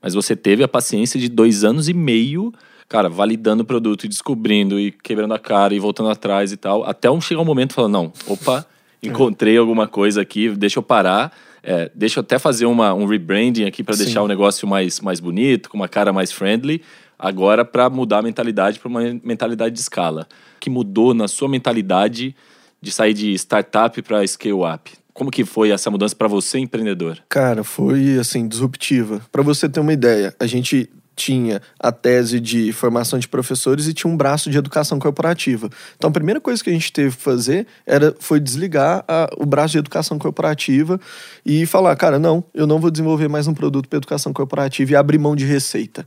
Mas 0.00 0.14
você 0.14 0.36
teve 0.36 0.62
a 0.62 0.68
paciência 0.68 1.18
de 1.18 1.28
dois 1.28 1.64
anos 1.64 1.88
e 1.88 1.92
meio 1.92 2.52
cara, 2.88 3.10
validando 3.10 3.62
o 3.62 3.66
produto 3.66 4.04
e 4.04 4.08
descobrindo 4.08 4.80
e 4.80 4.90
quebrando 4.90 5.34
a 5.34 5.38
cara 5.38 5.74
e 5.74 5.78
voltando 5.78 6.08
atrás 6.08 6.52
e 6.52 6.56
tal, 6.56 6.84
até 6.84 7.10
um 7.10 7.20
chegar 7.20 7.42
um 7.42 7.44
momento 7.44 7.74
falando, 7.74 7.92
não, 7.92 8.12
opa, 8.26 8.64
encontrei 9.02 9.58
alguma 9.58 9.86
coisa 9.86 10.22
aqui, 10.22 10.48
deixa 10.48 10.78
eu 10.78 10.82
parar 10.82 11.30
é, 11.68 11.90
deixa 11.94 12.18
eu 12.18 12.22
até 12.22 12.38
fazer 12.38 12.64
uma, 12.64 12.94
um 12.94 13.04
rebranding 13.04 13.64
aqui 13.64 13.84
para 13.84 13.94
deixar 13.94 14.22
o 14.22 14.26
negócio 14.26 14.66
mais, 14.66 15.00
mais 15.00 15.20
bonito, 15.20 15.68
com 15.68 15.76
uma 15.76 15.86
cara 15.86 16.14
mais 16.14 16.32
friendly, 16.32 16.80
agora 17.18 17.62
para 17.62 17.90
mudar 17.90 18.20
a 18.20 18.22
mentalidade 18.22 18.78
para 18.78 18.88
uma 18.88 19.02
mentalidade 19.22 19.74
de 19.74 19.80
escala. 19.80 20.26
O 20.56 20.60
que 20.60 20.70
mudou 20.70 21.12
na 21.12 21.28
sua 21.28 21.46
mentalidade 21.46 22.34
de 22.80 22.90
sair 22.90 23.12
de 23.12 23.34
startup 23.34 24.00
para 24.00 24.26
scale 24.26 24.54
up? 24.54 24.90
Como 25.12 25.30
que 25.30 25.44
foi 25.44 25.70
essa 25.70 25.90
mudança 25.90 26.16
para 26.16 26.26
você, 26.26 26.58
empreendedor? 26.58 27.18
Cara, 27.28 27.62
foi 27.62 28.18
assim 28.18 28.48
disruptiva. 28.48 29.20
Para 29.30 29.42
você 29.42 29.68
ter 29.68 29.80
uma 29.80 29.92
ideia, 29.92 30.34
a 30.40 30.46
gente 30.46 30.88
tinha 31.18 31.60
a 31.78 31.90
tese 31.90 32.38
de 32.38 32.72
formação 32.72 33.18
de 33.18 33.26
professores 33.26 33.88
e 33.88 33.92
tinha 33.92 34.10
um 34.10 34.16
braço 34.16 34.48
de 34.48 34.56
educação 34.56 34.98
corporativa. 34.98 35.68
Então 35.96 36.08
a 36.08 36.12
primeira 36.12 36.40
coisa 36.40 36.62
que 36.62 36.70
a 36.70 36.72
gente 36.72 36.92
teve 36.92 37.16
que 37.16 37.22
fazer 37.22 37.66
era 37.84 38.14
foi 38.20 38.38
desligar 38.38 39.04
a, 39.08 39.28
o 39.36 39.44
braço 39.44 39.72
de 39.72 39.78
educação 39.78 40.18
corporativa 40.18 41.00
e 41.44 41.66
falar, 41.66 41.96
cara, 41.96 42.18
não, 42.18 42.44
eu 42.54 42.66
não 42.66 42.78
vou 42.78 42.90
desenvolver 42.90 43.28
mais 43.28 43.48
um 43.48 43.54
produto 43.54 43.88
para 43.88 43.96
educação 43.96 44.32
corporativa 44.32 44.92
e 44.92 44.96
abrir 44.96 45.18
mão 45.18 45.34
de 45.34 45.44
receita. 45.44 46.06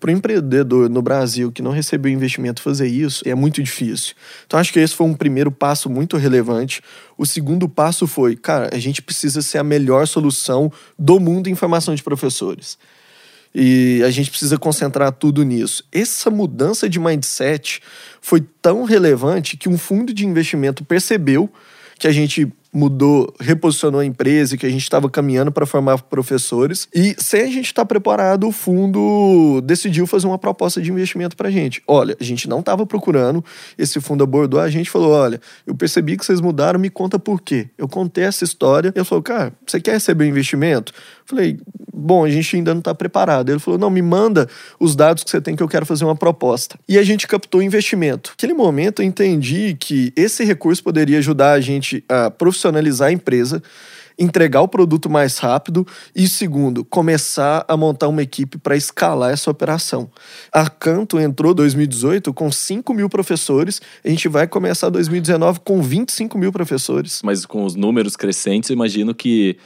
Para 0.00 0.10
o 0.10 0.12
empreendedor 0.12 0.88
no 0.88 1.02
Brasil 1.02 1.50
que 1.50 1.62
não 1.62 1.72
recebeu 1.72 2.12
investimento 2.12 2.62
fazer 2.62 2.86
isso 2.86 3.22
é 3.26 3.34
muito 3.34 3.62
difícil. 3.62 4.14
Então 4.46 4.58
acho 4.58 4.72
que 4.72 4.78
esse 4.80 4.94
foi 4.94 5.06
um 5.06 5.14
primeiro 5.14 5.50
passo 5.50 5.88
muito 5.88 6.16
relevante. 6.16 6.80
O 7.16 7.24
segundo 7.24 7.68
passo 7.68 8.06
foi, 8.06 8.36
cara, 8.36 8.70
a 8.72 8.78
gente 8.78 9.02
precisa 9.02 9.40
ser 9.40 9.58
a 9.58 9.64
melhor 9.64 10.06
solução 10.06 10.70
do 10.98 11.18
mundo 11.20 11.48
em 11.48 11.54
formação 11.54 11.94
de 11.94 12.02
professores. 12.02 12.78
E 13.54 14.02
a 14.04 14.10
gente 14.10 14.30
precisa 14.30 14.58
concentrar 14.58 15.12
tudo 15.12 15.42
nisso. 15.42 15.84
Essa 15.90 16.30
mudança 16.30 16.88
de 16.88 16.98
mindset 16.98 17.80
foi 18.20 18.44
tão 18.62 18.84
relevante 18.84 19.56
que 19.56 19.68
um 19.68 19.78
fundo 19.78 20.12
de 20.12 20.26
investimento 20.26 20.84
percebeu 20.84 21.50
que 21.98 22.06
a 22.06 22.12
gente 22.12 22.52
mudou, 22.78 23.32
reposicionou 23.40 24.00
a 24.00 24.04
empresa 24.04 24.54
e 24.54 24.58
que 24.58 24.66
a 24.66 24.70
gente 24.70 24.82
estava 24.82 25.08
caminhando 25.10 25.50
para 25.50 25.66
formar 25.66 26.00
professores. 26.02 26.88
E 26.94 27.16
sem 27.18 27.42
a 27.42 27.46
gente 27.46 27.66
estar 27.66 27.82
tá 27.82 27.86
preparado, 27.86 28.46
o 28.46 28.52
fundo 28.52 29.60
decidiu 29.64 30.06
fazer 30.06 30.26
uma 30.26 30.38
proposta 30.38 30.80
de 30.80 30.90
investimento 30.90 31.36
para 31.36 31.48
a 31.48 31.50
gente. 31.50 31.82
Olha, 31.86 32.16
a 32.20 32.24
gente 32.24 32.48
não 32.48 32.60
estava 32.60 32.86
procurando, 32.86 33.44
esse 33.76 34.00
fundo 34.00 34.22
abordou 34.22 34.60
a 34.60 34.68
gente 34.68 34.86
e 34.86 34.90
falou: 34.90 35.12
olha, 35.12 35.40
eu 35.66 35.74
percebi 35.74 36.16
que 36.16 36.24
vocês 36.24 36.40
mudaram, 36.40 36.78
me 36.78 36.90
conta 36.90 37.18
por 37.18 37.40
quê. 37.40 37.68
Eu 37.76 37.88
contei 37.88 38.24
essa 38.24 38.44
história 38.44 38.92
ele 38.94 39.04
falou: 39.04 39.22
cara, 39.22 39.52
você 39.66 39.80
quer 39.80 39.92
receber 39.92 40.24
um 40.24 40.28
investimento? 40.28 40.92
Falei, 41.24 41.58
bom, 41.92 42.24
a 42.24 42.30
gente 42.30 42.56
ainda 42.56 42.72
não 42.72 42.78
está 42.78 42.94
preparado. 42.94 43.50
Ele 43.50 43.58
falou, 43.58 43.78
não, 43.78 43.90
me 43.90 44.00
manda 44.00 44.48
os 44.80 44.96
dados 44.96 45.22
que 45.22 45.30
você 45.30 45.40
tem 45.40 45.54
que 45.54 45.62
eu 45.62 45.68
quero 45.68 45.84
fazer 45.84 46.04
uma 46.04 46.16
proposta. 46.16 46.78
E 46.88 46.96
a 46.96 47.02
gente 47.02 47.26
captou 47.26 47.62
investimento. 47.62 48.30
Naquele 48.30 48.54
momento 48.54 49.02
eu 49.02 49.06
entendi 49.06 49.76
que 49.78 50.10
esse 50.16 50.42
recurso 50.42 50.82
poderia 50.82 51.18
ajudar 51.18 51.52
a 51.52 51.60
gente 51.60 52.02
a 52.08 52.30
profissionalizar 52.30 52.67
a 52.68 53.12
empresa, 53.12 53.62
entregar 54.18 54.62
o 54.62 54.68
produto 54.68 55.08
mais 55.08 55.38
rápido 55.38 55.86
e, 56.14 56.26
segundo, 56.26 56.84
começar 56.84 57.64
a 57.68 57.76
montar 57.76 58.08
uma 58.08 58.22
equipe 58.22 58.58
para 58.58 58.76
escalar 58.76 59.32
essa 59.32 59.50
operação. 59.50 60.10
A 60.52 60.68
Canto 60.68 61.20
entrou 61.20 61.54
2018 61.54 62.34
com 62.34 62.50
5 62.50 62.92
mil 62.92 63.08
professores, 63.08 63.80
a 64.04 64.08
gente 64.08 64.28
vai 64.28 64.48
começar 64.48 64.88
2019 64.88 65.60
com 65.60 65.80
25 65.80 66.36
mil 66.36 66.50
professores. 66.50 67.20
Mas 67.22 67.46
com 67.46 67.64
os 67.64 67.76
números 67.76 68.16
crescentes, 68.16 68.70
eu 68.70 68.74
imagino 68.74 69.14
que 69.14 69.56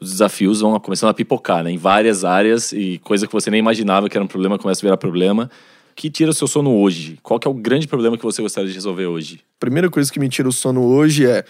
os 0.00 0.10
desafios 0.10 0.60
vão 0.60 0.78
começando 0.80 1.10
a 1.10 1.14
pipocar, 1.14 1.62
né? 1.62 1.70
Em 1.70 1.78
várias 1.78 2.24
áreas 2.24 2.72
e 2.72 2.98
coisa 3.04 3.26
que 3.26 3.32
você 3.32 3.50
nem 3.50 3.60
imaginava 3.60 4.08
que 4.08 4.16
era 4.16 4.24
um 4.24 4.28
problema 4.28 4.58
começa 4.58 4.80
a 4.80 4.84
virar 4.84 4.96
problema. 4.96 5.48
O 5.92 5.94
que 5.94 6.10
tira 6.10 6.30
o 6.30 6.34
seu 6.34 6.48
sono 6.48 6.74
hoje? 6.74 7.18
Qual 7.22 7.38
é 7.44 7.48
o 7.48 7.54
grande 7.54 7.86
problema 7.86 8.16
que 8.16 8.24
você 8.24 8.42
gostaria 8.42 8.68
de 8.68 8.74
resolver 8.74 9.06
hoje? 9.06 9.40
Primeira 9.60 9.88
coisa 9.88 10.10
que 10.10 10.18
me 10.18 10.28
tira 10.28 10.48
o 10.48 10.52
sono 10.52 10.82
hoje 10.82 11.26
é 11.26 11.44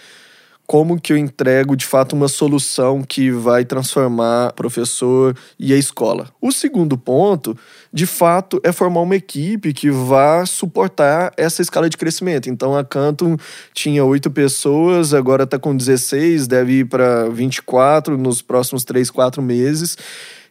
como 0.65 0.99
que 0.99 1.11
eu 1.11 1.17
entrego 1.17 1.75
de 1.75 1.85
fato 1.85 2.15
uma 2.15 2.27
solução 2.27 3.03
que 3.03 3.29
vai 3.29 3.65
transformar 3.65 4.53
professor 4.53 5.35
e 5.59 5.73
a 5.73 5.77
escola. 5.77 6.29
O 6.41 6.51
segundo 6.51 6.97
ponto, 6.97 7.57
de 7.91 8.05
fato, 8.05 8.59
é 8.63 8.71
formar 8.71 9.01
uma 9.01 9.15
equipe 9.15 9.73
que 9.73 9.91
vá 9.91 10.45
suportar 10.45 11.33
essa 11.37 11.61
escala 11.61 11.89
de 11.89 11.97
crescimento. 11.97 12.49
Então 12.49 12.75
a 12.75 12.83
Canton 12.83 13.37
tinha 13.73 14.03
oito 14.05 14.31
pessoas, 14.31 15.13
agora 15.13 15.43
está 15.43 15.59
com 15.59 15.75
16, 15.75 16.47
deve 16.47 16.79
ir 16.79 16.85
para 16.85 17.29
24 17.29 18.17
nos 18.17 18.41
próximos 18.41 18.83
três, 18.83 19.09
quatro 19.09 19.41
meses. 19.41 19.97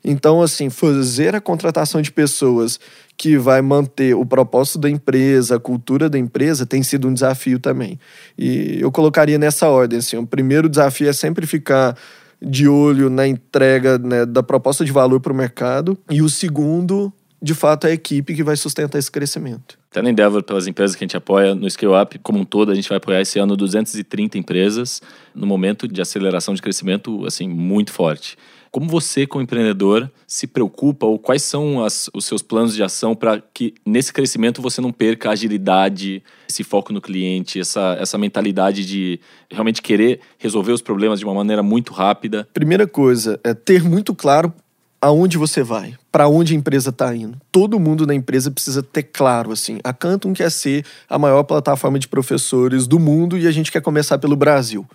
Então, 0.04 0.42
assim, 0.42 0.68
fazer 0.68 1.34
a 1.34 1.40
contratação 1.40 2.02
de 2.02 2.10
pessoas 2.10 2.80
que 3.22 3.38
vai 3.38 3.62
manter 3.62 4.16
o 4.16 4.26
propósito 4.26 4.80
da 4.80 4.90
empresa, 4.90 5.54
a 5.54 5.60
cultura 5.60 6.10
da 6.10 6.18
empresa, 6.18 6.66
tem 6.66 6.82
sido 6.82 7.06
um 7.06 7.14
desafio 7.14 7.56
também. 7.56 7.96
E 8.36 8.80
eu 8.80 8.90
colocaria 8.90 9.38
nessa 9.38 9.68
ordem, 9.68 10.00
assim, 10.00 10.16
o 10.16 10.26
primeiro 10.26 10.68
desafio 10.68 11.08
é 11.08 11.12
sempre 11.12 11.46
ficar 11.46 11.96
de 12.44 12.66
olho 12.66 13.08
na 13.08 13.24
entrega 13.24 13.96
né, 13.96 14.26
da 14.26 14.42
proposta 14.42 14.84
de 14.84 14.90
valor 14.90 15.20
para 15.20 15.32
o 15.32 15.36
mercado, 15.36 15.96
e 16.10 16.20
o 16.20 16.28
segundo, 16.28 17.12
de 17.42 17.54
fato, 17.54 17.88
a 17.88 17.90
equipe 17.90 18.34
que 18.34 18.42
vai 18.44 18.56
sustentar 18.56 18.98
esse 18.98 19.10
crescimento. 19.10 19.76
Até 19.90 20.00
na 20.00 20.10
Endeavor, 20.10 20.44
pelas 20.44 20.68
empresas 20.68 20.94
que 20.94 21.02
a 21.02 21.06
gente 21.06 21.16
apoia, 21.16 21.56
no 21.56 21.68
Scale 21.68 22.00
Up, 22.00 22.18
como 22.20 22.38
um 22.38 22.44
todo, 22.44 22.70
a 22.70 22.74
gente 22.74 22.88
vai 22.88 22.98
apoiar 22.98 23.20
esse 23.20 23.38
ano 23.38 23.56
230 23.56 24.38
empresas, 24.38 25.02
no 25.34 25.44
momento 25.44 25.88
de 25.88 26.00
aceleração 26.00 26.54
de 26.54 26.62
crescimento, 26.62 27.26
assim, 27.26 27.48
muito 27.48 27.90
forte. 27.90 28.38
Como 28.70 28.88
você, 28.88 29.26
como 29.26 29.42
empreendedor, 29.42 30.10
se 30.26 30.46
preocupa 30.46 31.04
ou 31.04 31.18
quais 31.18 31.42
são 31.42 31.84
as, 31.84 32.08
os 32.14 32.24
seus 32.24 32.40
planos 32.40 32.74
de 32.74 32.82
ação 32.82 33.14
para 33.14 33.42
que 33.52 33.74
nesse 33.84 34.12
crescimento 34.12 34.62
você 34.62 34.80
não 34.80 34.90
perca 34.90 35.28
a 35.28 35.32
agilidade, 35.32 36.22
esse 36.48 36.64
foco 36.64 36.90
no 36.90 37.00
cliente, 37.00 37.60
essa, 37.60 37.98
essa 38.00 38.16
mentalidade 38.16 38.86
de 38.86 39.20
realmente 39.50 39.82
querer 39.82 40.20
resolver 40.38 40.72
os 40.72 40.80
problemas 40.80 41.18
de 41.18 41.26
uma 41.26 41.34
maneira 41.34 41.62
muito 41.62 41.92
rápida? 41.92 42.48
Primeira 42.54 42.86
coisa 42.86 43.38
é 43.44 43.52
ter 43.52 43.82
muito 43.82 44.14
claro 44.14 44.54
aonde 45.02 45.36
você 45.36 45.64
vai, 45.64 45.96
para 46.12 46.28
onde 46.28 46.54
a 46.54 46.56
empresa 46.56 46.90
está 46.90 47.12
indo. 47.14 47.36
Todo 47.50 47.80
mundo 47.80 48.06
na 48.06 48.14
empresa 48.14 48.52
precisa 48.52 48.84
ter 48.84 49.02
claro 49.02 49.50
assim. 49.50 49.80
A 49.82 49.92
Canton 49.92 50.32
quer 50.32 50.48
ser 50.48 50.86
a 51.10 51.18
maior 51.18 51.42
plataforma 51.42 51.98
de 51.98 52.06
professores 52.06 52.86
do 52.86 53.00
mundo 53.00 53.36
e 53.36 53.48
a 53.48 53.50
gente 53.50 53.72
quer 53.72 53.82
começar 53.82 54.16
pelo 54.18 54.36
Brasil. 54.36 54.86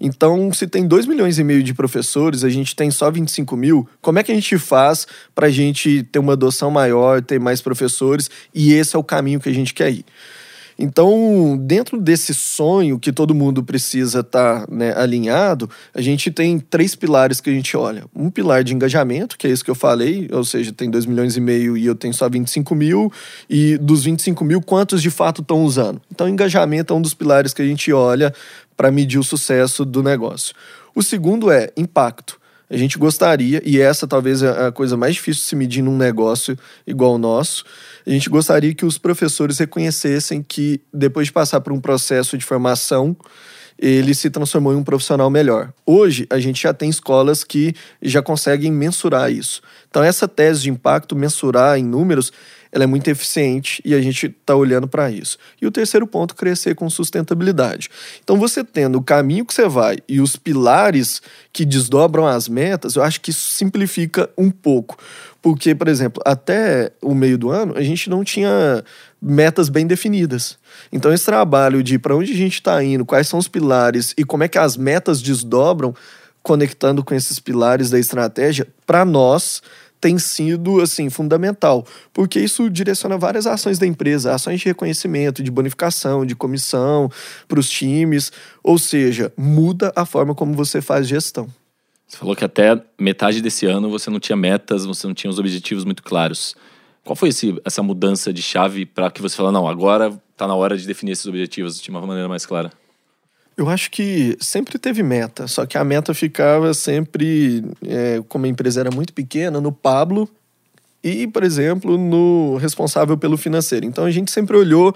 Então, 0.00 0.52
se 0.52 0.68
tem 0.68 0.86
2 0.86 1.06
milhões 1.06 1.40
e 1.40 1.44
meio 1.44 1.60
de 1.60 1.74
professores, 1.74 2.44
a 2.44 2.48
gente 2.48 2.76
tem 2.76 2.88
só 2.88 3.10
25 3.10 3.56
mil, 3.56 3.88
como 4.00 4.20
é 4.20 4.22
que 4.22 4.30
a 4.30 4.34
gente 4.34 4.56
faz 4.56 5.08
para 5.34 5.48
a 5.48 5.50
gente 5.50 6.04
ter 6.04 6.20
uma 6.20 6.34
adoção 6.34 6.70
maior, 6.70 7.20
ter 7.20 7.40
mais 7.40 7.60
professores? 7.60 8.30
E 8.54 8.72
esse 8.74 8.94
é 8.94 8.98
o 8.98 9.02
caminho 9.02 9.40
que 9.40 9.48
a 9.48 9.54
gente 9.54 9.74
quer 9.74 9.90
ir. 9.90 10.04
Então, 10.78 11.58
dentro 11.60 12.00
desse 12.00 12.32
sonho 12.32 13.00
que 13.00 13.12
todo 13.12 13.34
mundo 13.34 13.64
precisa 13.64 14.20
estar 14.20 14.64
tá, 14.64 14.72
né, 14.72 14.94
alinhado, 14.96 15.68
a 15.92 16.00
gente 16.00 16.30
tem 16.30 16.60
três 16.60 16.94
pilares 16.94 17.40
que 17.40 17.50
a 17.50 17.52
gente 17.52 17.76
olha. 17.76 18.04
Um 18.14 18.30
pilar 18.30 18.62
de 18.62 18.74
engajamento, 18.74 19.36
que 19.36 19.48
é 19.48 19.50
isso 19.50 19.64
que 19.64 19.70
eu 19.70 19.74
falei, 19.74 20.28
ou 20.30 20.44
seja, 20.44 20.72
tem 20.72 20.88
2 20.88 21.04
milhões 21.04 21.36
e 21.36 21.40
meio 21.40 21.76
e 21.76 21.84
eu 21.84 21.96
tenho 21.96 22.14
só 22.14 22.28
25 22.28 22.76
mil, 22.76 23.12
e 23.50 23.76
dos 23.76 24.04
25 24.04 24.44
mil, 24.44 24.62
quantos 24.62 25.02
de 25.02 25.10
fato 25.10 25.42
estão 25.42 25.64
usando? 25.64 26.00
Então, 26.12 26.28
engajamento 26.28 26.94
é 26.94 26.96
um 26.96 27.02
dos 27.02 27.12
pilares 27.12 27.52
que 27.52 27.60
a 27.60 27.66
gente 27.66 27.92
olha 27.92 28.32
para 28.76 28.92
medir 28.92 29.18
o 29.18 29.24
sucesso 29.24 29.84
do 29.84 30.00
negócio. 30.00 30.54
O 30.94 31.02
segundo 31.02 31.50
é 31.50 31.72
impacto. 31.76 32.38
A 32.70 32.76
gente 32.76 32.98
gostaria, 32.98 33.62
e 33.64 33.80
essa 33.80 34.06
talvez 34.06 34.42
é 34.42 34.66
a 34.66 34.70
coisa 34.70 34.94
mais 34.94 35.14
difícil 35.14 35.42
de 35.42 35.48
se 35.48 35.56
medir 35.56 35.82
num 35.82 35.96
negócio 35.96 36.56
igual 36.86 37.14
o 37.14 37.18
nosso, 37.18 37.64
a 38.08 38.10
gente 38.10 38.30
gostaria 38.30 38.74
que 38.74 38.86
os 38.86 38.96
professores 38.96 39.58
reconhecessem 39.58 40.42
que, 40.42 40.80
depois 40.92 41.26
de 41.26 41.32
passar 41.32 41.60
por 41.60 41.74
um 41.74 41.80
processo 41.80 42.38
de 42.38 42.44
formação, 42.44 43.14
ele 43.78 44.14
se 44.14 44.30
transformou 44.30 44.72
em 44.72 44.76
um 44.76 44.82
profissional 44.82 45.28
melhor. 45.28 45.74
Hoje, 45.84 46.26
a 46.30 46.38
gente 46.38 46.62
já 46.62 46.72
tem 46.72 46.88
escolas 46.88 47.44
que 47.44 47.74
já 48.00 48.22
conseguem 48.22 48.72
mensurar 48.72 49.30
isso. 49.30 49.60
Então, 49.90 50.02
essa 50.02 50.26
tese 50.26 50.62
de 50.62 50.70
impacto, 50.70 51.14
mensurar 51.14 51.78
em 51.78 51.84
números, 51.84 52.32
ela 52.70 52.84
é 52.84 52.86
muito 52.86 53.08
eficiente 53.08 53.82
e 53.84 53.94
a 53.94 54.00
gente 54.00 54.26
está 54.26 54.54
olhando 54.54 54.86
para 54.86 55.10
isso. 55.10 55.38
E 55.60 55.66
o 55.66 55.70
terceiro 55.70 56.06
ponto, 56.06 56.34
crescer 56.34 56.74
com 56.74 56.88
sustentabilidade. 56.88 57.88
Então, 58.22 58.38
você 58.38 58.62
tendo 58.62 58.98
o 58.98 59.02
caminho 59.02 59.44
que 59.44 59.54
você 59.54 59.68
vai 59.68 59.98
e 60.08 60.20
os 60.20 60.36
pilares 60.36 61.22
que 61.52 61.64
desdobram 61.64 62.26
as 62.26 62.48
metas, 62.48 62.96
eu 62.96 63.02
acho 63.02 63.20
que 63.20 63.30
isso 63.30 63.50
simplifica 63.50 64.28
um 64.36 64.50
pouco. 64.50 64.98
Porque, 65.40 65.74
por 65.74 65.88
exemplo, 65.88 66.22
até 66.26 66.92
o 67.00 67.14
meio 67.14 67.38
do 67.38 67.50
ano, 67.50 67.74
a 67.76 67.82
gente 67.82 68.10
não 68.10 68.24
tinha 68.24 68.82
metas 69.20 69.68
bem 69.68 69.86
definidas. 69.86 70.58
Então, 70.92 71.12
esse 71.12 71.24
trabalho 71.24 71.82
de 71.82 71.98
para 71.98 72.16
onde 72.16 72.32
a 72.32 72.36
gente 72.36 72.54
está 72.54 72.82
indo, 72.82 73.04
quais 73.04 73.28
são 73.28 73.38
os 73.38 73.48
pilares 73.48 74.14
e 74.16 74.24
como 74.24 74.44
é 74.44 74.48
que 74.48 74.58
as 74.58 74.76
metas 74.76 75.22
desdobram, 75.22 75.94
conectando 76.42 77.04
com 77.04 77.14
esses 77.14 77.38
pilares 77.38 77.90
da 77.90 77.98
estratégia, 77.98 78.66
para 78.86 79.04
nós 79.04 79.62
tem 80.00 80.18
sido 80.18 80.80
assim 80.80 81.10
fundamental, 81.10 81.86
porque 82.12 82.38
isso 82.40 82.70
direciona 82.70 83.18
várias 83.18 83.46
ações 83.46 83.78
da 83.78 83.86
empresa, 83.86 84.34
ações 84.34 84.60
de 84.60 84.66
reconhecimento, 84.66 85.42
de 85.42 85.50
bonificação, 85.50 86.24
de 86.24 86.34
comissão 86.34 87.10
para 87.46 87.58
os 87.58 87.68
times, 87.68 88.32
ou 88.62 88.78
seja, 88.78 89.32
muda 89.36 89.92
a 89.96 90.04
forma 90.04 90.34
como 90.34 90.54
você 90.54 90.80
faz 90.80 91.08
gestão. 91.08 91.48
Você 92.06 92.16
falou 92.16 92.34
que 92.34 92.44
até 92.44 92.80
metade 92.98 93.42
desse 93.42 93.66
ano 93.66 93.90
você 93.90 94.08
não 94.08 94.18
tinha 94.18 94.36
metas, 94.36 94.86
você 94.86 95.06
não 95.06 95.14
tinha 95.14 95.30
os 95.30 95.38
objetivos 95.38 95.84
muito 95.84 96.02
claros. 96.02 96.56
Qual 97.04 97.14
foi 97.14 97.28
esse, 97.28 97.60
essa 97.64 97.82
mudança 97.82 98.32
de 98.32 98.40
chave 98.40 98.86
para 98.86 99.10
que 99.10 99.20
você 99.20 99.36
falou, 99.36 99.52
não, 99.52 99.68
agora 99.68 100.18
está 100.32 100.46
na 100.46 100.54
hora 100.54 100.76
de 100.76 100.86
definir 100.86 101.12
esses 101.12 101.26
objetivos 101.26 101.80
de 101.80 101.90
uma 101.90 102.00
maneira 102.00 102.28
mais 102.28 102.46
clara? 102.46 102.70
Eu 103.58 103.68
acho 103.68 103.90
que 103.90 104.36
sempre 104.38 104.78
teve 104.78 105.02
meta, 105.02 105.48
só 105.48 105.66
que 105.66 105.76
a 105.76 105.82
meta 105.82 106.14
ficava 106.14 106.72
sempre, 106.72 107.64
é, 107.84 108.22
como 108.28 108.46
a 108.46 108.48
empresa 108.48 108.78
era 108.78 108.90
muito 108.94 109.12
pequena, 109.12 109.60
no 109.60 109.72
Pablo 109.72 110.28
e, 111.02 111.26
por 111.26 111.42
exemplo, 111.42 111.98
no 111.98 112.56
responsável 112.58 113.18
pelo 113.18 113.36
financeiro. 113.36 113.84
Então 113.84 114.04
a 114.04 114.12
gente 114.12 114.30
sempre 114.30 114.56
olhou 114.56 114.94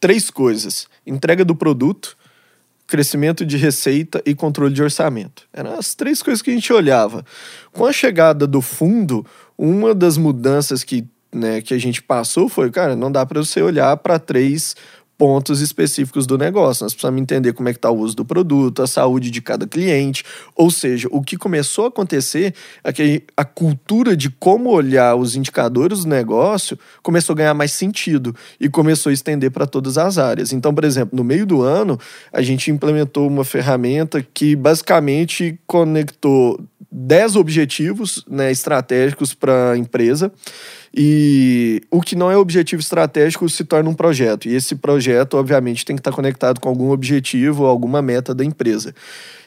três 0.00 0.30
coisas: 0.30 0.88
entrega 1.06 1.44
do 1.44 1.54
produto, 1.54 2.16
crescimento 2.88 3.46
de 3.46 3.56
receita 3.56 4.20
e 4.26 4.34
controle 4.34 4.74
de 4.74 4.82
orçamento. 4.82 5.44
Eram 5.52 5.78
as 5.78 5.94
três 5.94 6.20
coisas 6.24 6.42
que 6.42 6.50
a 6.50 6.54
gente 6.54 6.72
olhava. 6.72 7.24
Com 7.70 7.86
a 7.86 7.92
chegada 7.92 8.48
do 8.48 8.60
fundo, 8.60 9.24
uma 9.56 9.94
das 9.94 10.16
mudanças 10.16 10.82
que 10.82 11.06
né, 11.32 11.62
que 11.62 11.72
a 11.72 11.78
gente 11.78 12.02
passou 12.02 12.48
foi, 12.48 12.70
cara, 12.70 12.94
não 12.94 13.10
dá 13.10 13.24
para 13.24 13.42
você 13.42 13.62
olhar 13.62 13.96
para 13.96 14.18
três 14.18 14.76
pontos 15.22 15.60
específicos 15.60 16.26
do 16.26 16.36
negócio. 16.36 16.82
Nós 16.82 16.94
precisamos 16.94 17.22
entender 17.22 17.52
como 17.52 17.68
é 17.68 17.72
que 17.72 17.78
está 17.78 17.88
o 17.88 17.96
uso 17.96 18.16
do 18.16 18.24
produto, 18.24 18.82
a 18.82 18.88
saúde 18.88 19.30
de 19.30 19.40
cada 19.40 19.68
cliente. 19.68 20.24
Ou 20.56 20.68
seja, 20.68 21.06
o 21.12 21.22
que 21.22 21.36
começou 21.36 21.84
a 21.84 21.88
acontecer 21.88 22.52
é 22.82 22.92
que 22.92 23.22
a 23.36 23.44
cultura 23.44 24.16
de 24.16 24.28
como 24.28 24.70
olhar 24.70 25.14
os 25.14 25.36
indicadores 25.36 26.00
do 26.00 26.08
negócio 26.08 26.76
começou 27.04 27.34
a 27.34 27.36
ganhar 27.36 27.54
mais 27.54 27.70
sentido 27.70 28.34
e 28.58 28.68
começou 28.68 29.10
a 29.10 29.12
estender 29.12 29.52
para 29.52 29.64
todas 29.64 29.96
as 29.96 30.18
áreas. 30.18 30.52
Então, 30.52 30.74
por 30.74 30.82
exemplo, 30.82 31.16
no 31.16 31.22
meio 31.22 31.46
do 31.46 31.62
ano, 31.62 31.96
a 32.32 32.42
gente 32.42 32.72
implementou 32.72 33.28
uma 33.28 33.44
ferramenta 33.44 34.26
que 34.34 34.56
basicamente 34.56 35.56
conectou 35.68 36.58
10 36.92 37.36
objetivos 37.36 38.22
né, 38.28 38.52
estratégicos 38.52 39.32
para 39.32 39.72
a 39.72 39.78
empresa 39.78 40.30
e 40.94 41.80
o 41.90 42.02
que 42.02 42.14
não 42.14 42.30
é 42.30 42.36
objetivo 42.36 42.80
estratégico 42.80 43.48
se 43.48 43.64
torna 43.64 43.88
um 43.88 43.94
projeto. 43.94 44.46
E 44.46 44.54
esse 44.54 44.74
projeto, 44.76 45.38
obviamente, 45.38 45.86
tem 45.86 45.96
que 45.96 46.00
estar 46.00 46.12
conectado 46.12 46.60
com 46.60 46.68
algum 46.68 46.90
objetivo 46.90 47.62
ou 47.62 47.68
alguma 47.68 48.02
meta 48.02 48.34
da 48.34 48.44
empresa. 48.44 48.94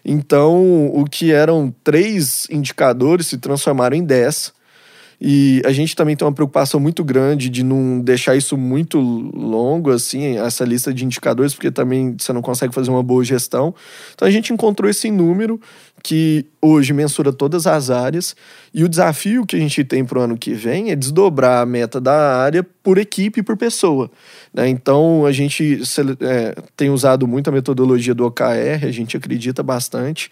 Então, 0.04 0.88
o 0.88 1.06
que 1.06 1.32
eram 1.32 1.74
três 1.84 2.48
indicadores 2.50 3.28
se 3.28 3.38
transformaram 3.38 3.96
em 3.96 4.04
dez. 4.04 4.52
E 5.19 5.62
a 5.65 5.72
gente 5.72 5.95
também 5.95 6.15
tem 6.15 6.25
uma 6.25 6.34
preocupação 6.34 6.79
muito 6.79 7.03
grande 7.03 7.50
de 7.50 7.63
não 7.63 8.00
deixar 8.00 8.36
isso 8.36 8.57
muito 8.57 9.00
longo, 9.00 9.91
assim, 9.91 10.38
essa 10.38 10.65
lista 10.65 10.93
de 10.93 11.05
indicadores, 11.05 11.53
porque 11.53 11.72
também 11.72 12.15
você 12.17 12.34
não 12.34 12.41
consegue 12.41 12.74
fazer 12.74 12.89
uma 12.89 13.03
boa 13.03 13.24
gestão. 13.24 13.74
Então 14.13 14.27
a 14.27 14.31
gente 14.31 14.51
encontrou 14.51 14.89
esse 14.89 15.10
número 15.10 15.60
que 16.03 16.45
hoje 16.62 16.93
mensura 16.93 17.34
todas 17.34 17.65
as 17.65 17.89
áreas 17.89 18.36
e 18.74 18.84
o 18.84 18.89
desafio 18.89 19.45
que 19.45 19.55
a 19.55 19.60
gente 19.60 19.84
tem 19.84 20.05
para 20.05 20.19
o 20.19 20.22
ano 20.22 20.38
que 20.38 20.53
vem 20.53 20.91
é 20.91 20.95
desdobrar 20.95 21.63
a 21.63 21.65
meta 21.65 22.00
da 22.00 22.38
área 22.38 22.63
por 22.84 22.98
equipe 22.98 23.39
e 23.39 23.43
por 23.43 23.57
pessoa. 23.57 24.12
Né? 24.53 24.69
Então 24.69 25.25
a 25.25 25.31
gente 25.31 25.81
é, 26.22 26.55
tem 26.77 26.91
usado 26.91 27.25
muito 27.25 27.50
a 27.50 27.51
metodologia 27.51 28.13
do 28.13 28.25
OKR, 28.25 28.86
a 28.86 28.91
gente 28.91 29.17
acredita 29.17 29.63
bastante. 29.63 30.29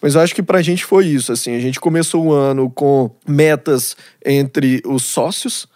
Mas 0.00 0.14
eu 0.14 0.20
acho 0.20 0.34
que 0.34 0.42
para 0.42 0.58
a 0.58 0.62
gente 0.62 0.84
foi 0.84 1.06
isso. 1.06 1.32
Assim, 1.32 1.54
a 1.54 1.60
gente 1.60 1.80
começou 1.80 2.26
o 2.26 2.32
ano 2.32 2.70
com 2.70 3.10
metas 3.26 3.96
entre 4.24 4.82
os 4.84 5.04
sócios, 5.04 5.66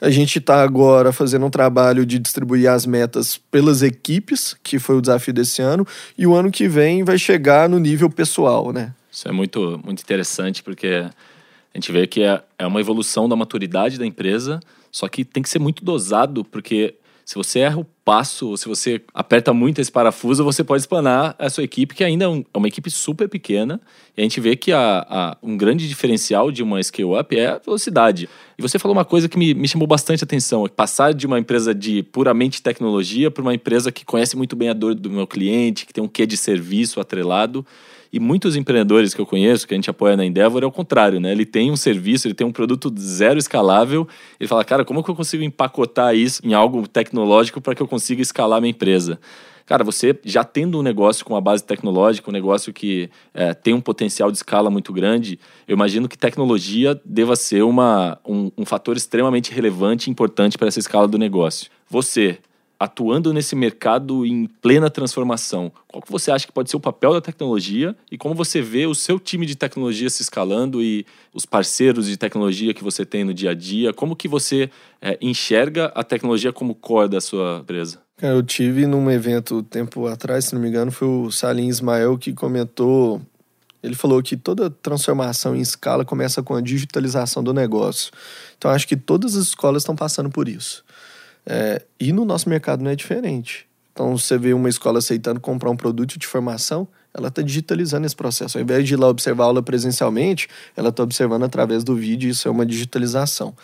a 0.00 0.10
gente 0.10 0.38
está 0.38 0.62
agora 0.62 1.12
fazendo 1.12 1.44
um 1.44 1.50
trabalho 1.50 2.06
de 2.06 2.18
distribuir 2.18 2.70
as 2.70 2.86
metas 2.86 3.36
pelas 3.50 3.82
equipes, 3.82 4.56
que 4.62 4.78
foi 4.78 4.96
o 4.96 5.00
desafio 5.00 5.34
desse 5.34 5.60
ano, 5.60 5.86
e 6.16 6.26
o 6.26 6.34
ano 6.34 6.50
que 6.50 6.68
vem 6.68 7.02
vai 7.02 7.18
chegar 7.18 7.68
no 7.68 7.78
nível 7.78 8.08
pessoal, 8.08 8.72
né? 8.72 8.94
Isso 9.10 9.26
é 9.26 9.32
muito, 9.32 9.80
muito 9.84 10.00
interessante, 10.00 10.62
porque 10.62 11.04
a 11.74 11.76
gente 11.76 11.90
vê 11.90 12.06
que 12.06 12.22
é, 12.22 12.40
é 12.58 12.66
uma 12.66 12.80
evolução 12.80 13.28
da 13.28 13.34
maturidade 13.34 13.98
da 13.98 14.06
empresa, 14.06 14.60
só 14.92 15.08
que 15.08 15.24
tem 15.24 15.42
que 15.42 15.48
ser 15.48 15.58
muito 15.58 15.84
dosado, 15.84 16.44
porque 16.44 16.94
se 17.28 17.34
você 17.34 17.58
erra 17.58 17.78
o 17.78 17.84
passo, 17.84 18.56
se 18.56 18.66
você 18.66 19.02
aperta 19.12 19.52
muito 19.52 19.82
esse 19.82 19.92
parafuso, 19.92 20.42
você 20.42 20.64
pode 20.64 20.80
espanar 20.80 21.36
a 21.38 21.50
sua 21.50 21.62
equipe, 21.62 21.94
que 21.94 22.02
ainda 22.02 22.24
é, 22.24 22.28
é 22.28 22.56
uma 22.56 22.66
equipe 22.66 22.90
super 22.90 23.28
pequena. 23.28 23.78
E 24.16 24.22
a 24.22 24.24
gente 24.24 24.40
vê 24.40 24.56
que 24.56 24.72
a, 24.72 25.06
a, 25.06 25.36
um 25.42 25.54
grande 25.54 25.86
diferencial 25.86 26.50
de 26.50 26.62
uma 26.62 26.82
scale-up 26.82 27.38
é 27.38 27.48
a 27.48 27.58
velocidade. 27.58 28.30
E 28.58 28.62
você 28.62 28.78
falou 28.78 28.96
uma 28.96 29.04
coisa 29.04 29.28
que 29.28 29.36
me, 29.36 29.52
me 29.52 29.68
chamou 29.68 29.86
bastante 29.86 30.24
atenção: 30.24 30.64
é 30.64 30.70
passar 30.70 31.12
de 31.12 31.26
uma 31.26 31.38
empresa 31.38 31.74
de 31.74 32.02
puramente 32.02 32.62
tecnologia 32.62 33.30
para 33.30 33.42
uma 33.42 33.52
empresa 33.52 33.92
que 33.92 34.06
conhece 34.06 34.34
muito 34.34 34.56
bem 34.56 34.70
a 34.70 34.72
dor 34.72 34.94
do 34.94 35.10
meu 35.10 35.26
cliente, 35.26 35.84
que 35.84 35.92
tem 35.92 36.02
um 36.02 36.08
quê 36.08 36.24
de 36.24 36.38
serviço 36.38 36.98
atrelado. 36.98 37.62
E 38.12 38.18
muitos 38.18 38.56
empreendedores 38.56 39.12
que 39.12 39.20
eu 39.20 39.26
conheço, 39.26 39.66
que 39.66 39.74
a 39.74 39.76
gente 39.76 39.90
apoia 39.90 40.16
na 40.16 40.24
Endeavor, 40.24 40.62
é 40.62 40.66
o 40.66 40.72
contrário, 40.72 41.20
né? 41.20 41.32
Ele 41.32 41.44
tem 41.44 41.70
um 41.70 41.76
serviço, 41.76 42.26
ele 42.26 42.34
tem 42.34 42.46
um 42.46 42.52
produto 42.52 42.92
zero 42.98 43.38
escalável. 43.38 44.08
Ele 44.40 44.48
fala, 44.48 44.64
cara, 44.64 44.84
como 44.84 45.02
que 45.02 45.10
eu 45.10 45.14
consigo 45.14 45.42
empacotar 45.42 46.14
isso 46.14 46.40
em 46.44 46.54
algo 46.54 46.86
tecnológico 46.88 47.60
para 47.60 47.74
que 47.74 47.82
eu 47.82 47.88
consiga 47.88 48.22
escalar 48.22 48.60
minha 48.60 48.70
empresa? 48.70 49.18
Cara, 49.68 49.84
você 49.84 50.18
já 50.24 50.42
tendo 50.44 50.78
um 50.78 50.82
negócio 50.82 51.22
com 51.26 51.34
uma 51.34 51.42
base 51.42 51.62
tecnológica, 51.62 52.30
um 52.30 52.32
negócio 52.32 52.72
que 52.72 53.10
é, 53.34 53.52
tem 53.52 53.74
um 53.74 53.82
potencial 53.82 54.30
de 54.30 54.38
escala 54.38 54.70
muito 54.70 54.94
grande, 54.94 55.38
eu 55.68 55.74
imagino 55.74 56.08
que 56.08 56.16
tecnologia 56.16 56.98
deva 57.04 57.36
ser 57.36 57.62
uma, 57.62 58.18
um, 58.26 58.50
um 58.56 58.64
fator 58.64 58.96
extremamente 58.96 59.52
relevante 59.52 60.08
e 60.08 60.10
importante 60.10 60.56
para 60.56 60.68
essa 60.68 60.78
escala 60.78 61.06
do 61.06 61.18
negócio. 61.18 61.70
Você, 61.86 62.38
atuando 62.78 63.32
nesse 63.32 63.56
mercado 63.56 64.24
em 64.24 64.46
plena 64.46 64.88
transformação, 64.88 65.72
qual 65.88 66.00
que 66.00 66.12
você 66.12 66.30
acha 66.30 66.46
que 66.46 66.52
pode 66.52 66.70
ser 66.70 66.76
o 66.76 66.80
papel 66.80 67.12
da 67.12 67.20
tecnologia 67.20 67.96
e 68.10 68.16
como 68.16 68.34
você 68.34 68.62
vê 68.62 68.86
o 68.86 68.94
seu 68.94 69.18
time 69.18 69.44
de 69.44 69.56
tecnologia 69.56 70.08
se 70.08 70.22
escalando 70.22 70.80
e 70.80 71.04
os 71.34 71.44
parceiros 71.44 72.06
de 72.06 72.16
tecnologia 72.16 72.72
que 72.72 72.84
você 72.84 73.04
tem 73.04 73.24
no 73.24 73.34
dia 73.34 73.50
a 73.50 73.54
dia? 73.54 73.92
Como 73.92 74.14
que 74.14 74.28
você 74.28 74.70
é, 75.02 75.18
enxerga 75.20 75.86
a 75.94 76.04
tecnologia 76.04 76.52
como 76.52 76.74
core 76.74 77.08
da 77.08 77.20
sua 77.20 77.58
empresa? 77.62 78.00
Cara, 78.16 78.34
eu 78.34 78.42
tive 78.42 78.86
num 78.86 79.10
evento 79.10 79.62
tempo 79.62 80.06
atrás, 80.06 80.46
se 80.46 80.54
não 80.54 80.62
me 80.62 80.68
engano, 80.68 80.92
foi 80.92 81.08
o 81.08 81.30
Salim 81.30 81.68
Ismael 81.68 82.16
que 82.16 82.32
comentou 82.32 83.20
ele 83.82 83.94
falou 83.94 84.22
que 84.22 84.36
toda 84.36 84.68
transformação 84.68 85.54
em 85.54 85.60
escala 85.60 86.04
começa 86.04 86.42
com 86.42 86.54
a 86.54 86.60
digitalização 86.60 87.42
do 87.44 87.54
negócio. 87.54 88.10
Então, 88.56 88.70
acho 88.70 88.88
que 88.88 88.96
todas 88.96 89.36
as 89.36 89.44
escolas 89.44 89.82
estão 89.82 89.94
passando 89.94 90.28
por 90.30 90.48
isso. 90.48 90.84
É, 91.50 91.82
e 91.98 92.12
no 92.12 92.26
nosso 92.26 92.46
mercado 92.46 92.84
não 92.84 92.90
é 92.90 92.94
diferente. 92.94 93.66
Então, 93.90 94.16
você 94.16 94.36
vê 94.36 94.52
uma 94.52 94.68
escola 94.68 94.98
aceitando 94.98 95.40
comprar 95.40 95.70
um 95.70 95.76
produto 95.76 96.18
de 96.18 96.26
formação, 96.26 96.86
ela 97.12 97.28
está 97.28 97.40
digitalizando 97.40 98.06
esse 98.06 98.14
processo. 98.14 98.58
Ao 98.58 98.62
invés 98.62 98.86
de 98.86 98.92
ir 98.92 98.96
lá 98.98 99.08
observar 99.08 99.44
a 99.44 99.46
aula 99.46 99.62
presencialmente, 99.62 100.46
ela 100.76 100.90
está 100.90 101.02
observando 101.02 101.44
através 101.44 101.82
do 101.82 101.96
vídeo, 101.96 102.28
isso 102.28 102.46
é 102.46 102.50
uma 102.50 102.66
digitalização. 102.66 103.54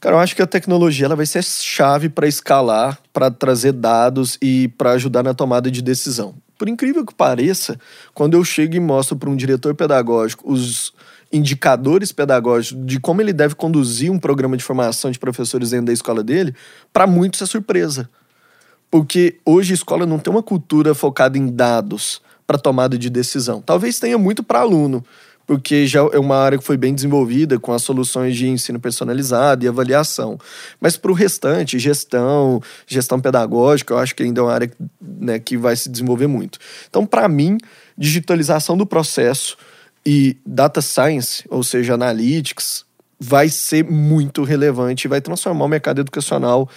Cara, 0.00 0.16
eu 0.16 0.18
acho 0.18 0.34
que 0.34 0.42
a 0.42 0.46
tecnologia 0.46 1.06
ela 1.06 1.14
vai 1.14 1.26
ser 1.26 1.44
chave 1.44 2.08
para 2.08 2.26
escalar, 2.26 2.98
para 3.12 3.30
trazer 3.30 3.72
dados 3.72 4.36
e 4.42 4.68
para 4.68 4.92
ajudar 4.92 5.22
na 5.22 5.32
tomada 5.32 5.70
de 5.70 5.80
decisão. 5.80 6.34
Por 6.58 6.68
incrível 6.68 7.06
que 7.06 7.14
pareça, 7.14 7.78
quando 8.12 8.34
eu 8.34 8.44
chego 8.44 8.74
e 8.74 8.80
mostro 8.80 9.16
para 9.16 9.30
um 9.30 9.36
diretor 9.36 9.74
pedagógico 9.74 10.52
os 10.52 10.92
indicadores 11.32 12.12
pedagógicos 12.12 12.84
de 12.84 12.98
como 12.98 13.20
ele 13.20 13.32
deve 13.32 13.54
conduzir 13.54 14.10
um 14.10 14.18
programa 14.18 14.56
de 14.56 14.64
formação 14.64 15.10
de 15.10 15.18
professores 15.18 15.70
dentro 15.70 15.86
da 15.86 15.92
escola 15.92 16.22
dele, 16.22 16.54
para 16.92 17.06
muitos 17.06 17.40
é 17.42 17.46
surpresa. 17.46 18.08
Porque 18.90 19.38
hoje 19.44 19.72
a 19.72 19.74
escola 19.74 20.04
não 20.04 20.18
tem 20.18 20.32
uma 20.32 20.42
cultura 20.42 20.94
focada 20.94 21.38
em 21.38 21.46
dados 21.46 22.20
para 22.46 22.58
tomada 22.58 22.98
de 22.98 23.08
decisão. 23.08 23.62
Talvez 23.62 24.00
tenha 24.00 24.18
muito 24.18 24.42
para 24.42 24.58
aluno, 24.58 25.04
porque 25.46 25.86
já 25.86 26.00
é 26.12 26.18
uma 26.18 26.36
área 26.36 26.58
que 26.58 26.64
foi 26.64 26.76
bem 26.76 26.92
desenvolvida 26.92 27.60
com 27.60 27.72
as 27.72 27.82
soluções 27.82 28.36
de 28.36 28.48
ensino 28.48 28.80
personalizado 28.80 29.64
e 29.64 29.68
avaliação. 29.68 30.38
Mas 30.80 30.96
para 30.96 31.12
o 31.12 31.14
restante, 31.14 31.78
gestão, 31.78 32.60
gestão 32.86 33.20
pedagógica, 33.20 33.94
eu 33.94 33.98
acho 33.98 34.16
que 34.16 34.24
ainda 34.24 34.40
é 34.40 34.44
uma 34.44 34.52
área 34.52 34.70
né, 35.00 35.38
que 35.38 35.56
vai 35.56 35.76
se 35.76 35.88
desenvolver 35.88 36.26
muito. 36.26 36.58
Então, 36.88 37.06
para 37.06 37.28
mim, 37.28 37.58
digitalização 37.96 38.76
do 38.76 38.86
processo, 38.86 39.56
e 40.04 40.36
data 40.44 40.80
science, 40.80 41.44
ou 41.48 41.62
seja, 41.62 41.94
analytics, 41.94 42.84
vai 43.18 43.50
ser 43.50 43.84
muito 43.84 44.42
relevante 44.44 45.06
vai 45.06 45.20
transformar 45.20 45.66
o 45.66 45.68
mercado 45.68 46.00
educacional 46.00 46.68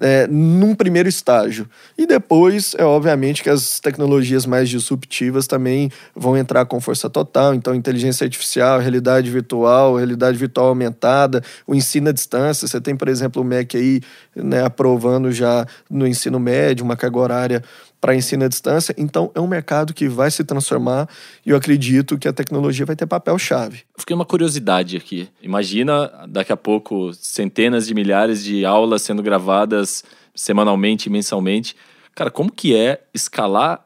é, 0.00 0.26
num 0.26 0.74
primeiro 0.74 1.08
estágio. 1.08 1.68
E 1.96 2.06
depois, 2.06 2.74
é 2.76 2.84
obviamente 2.84 3.42
que 3.42 3.48
as 3.48 3.80
tecnologias 3.80 4.44
mais 4.44 4.68
disruptivas 4.68 5.46
também 5.46 5.90
vão 6.14 6.36
entrar 6.36 6.66
com 6.66 6.80
força 6.80 7.08
total. 7.08 7.54
Então, 7.54 7.74
inteligência 7.74 8.24
artificial, 8.24 8.78
realidade 8.78 9.30
virtual, 9.30 9.96
realidade 9.96 10.36
virtual 10.36 10.68
aumentada, 10.68 11.42
o 11.66 11.74
ensino 11.74 12.10
à 12.10 12.12
distância. 12.12 12.68
Você 12.68 12.80
tem, 12.80 12.94
por 12.94 13.08
exemplo, 13.08 13.40
o 13.40 13.44
MEC 13.44 13.76
aí 13.76 14.00
né, 14.34 14.62
aprovando 14.62 15.32
já 15.32 15.66
no 15.88 16.06
ensino 16.06 16.38
médio 16.38 16.84
uma 16.84 16.96
carga 16.96 17.18
horária 17.18 17.62
para 18.00 18.14
ensino 18.14 18.44
à 18.44 18.48
distância. 18.48 18.94
Então, 18.98 19.30
é 19.34 19.40
um 19.40 19.46
mercado 19.46 19.92
que 19.94 20.08
vai 20.08 20.30
se 20.30 20.44
transformar 20.44 21.08
e 21.44 21.50
eu 21.50 21.56
acredito 21.56 22.18
que 22.18 22.28
a 22.28 22.32
tecnologia 22.32 22.86
vai 22.86 22.96
ter 22.96 23.06
papel-chave. 23.06 23.82
Fiquei 23.98 24.14
uma 24.14 24.24
curiosidade 24.24 24.96
aqui. 24.96 25.28
Imagina 25.42 26.10
daqui 26.28 26.52
a 26.52 26.56
pouco 26.56 27.12
centenas 27.14 27.86
de 27.86 27.94
milhares 27.94 28.44
de 28.44 28.64
aulas 28.64 29.02
sendo 29.02 29.22
gravadas 29.22 30.04
semanalmente, 30.34 31.08
mensalmente. 31.10 31.74
Cara, 32.14 32.30
como 32.30 32.50
que 32.50 32.74
é 32.76 33.02
escalar 33.12 33.84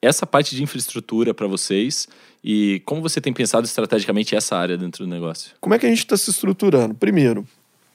essa 0.00 0.26
parte 0.26 0.54
de 0.54 0.62
infraestrutura 0.62 1.34
para 1.34 1.46
vocês 1.46 2.08
e 2.42 2.80
como 2.86 3.02
você 3.02 3.20
tem 3.20 3.32
pensado 3.32 3.66
estrategicamente 3.66 4.34
essa 4.34 4.56
área 4.56 4.76
dentro 4.76 5.04
do 5.04 5.10
negócio? 5.10 5.52
Como 5.60 5.74
é 5.74 5.78
que 5.78 5.86
a 5.86 5.88
gente 5.88 5.98
está 5.98 6.16
se 6.16 6.30
estruturando? 6.30 6.94
Primeiro, 6.94 7.46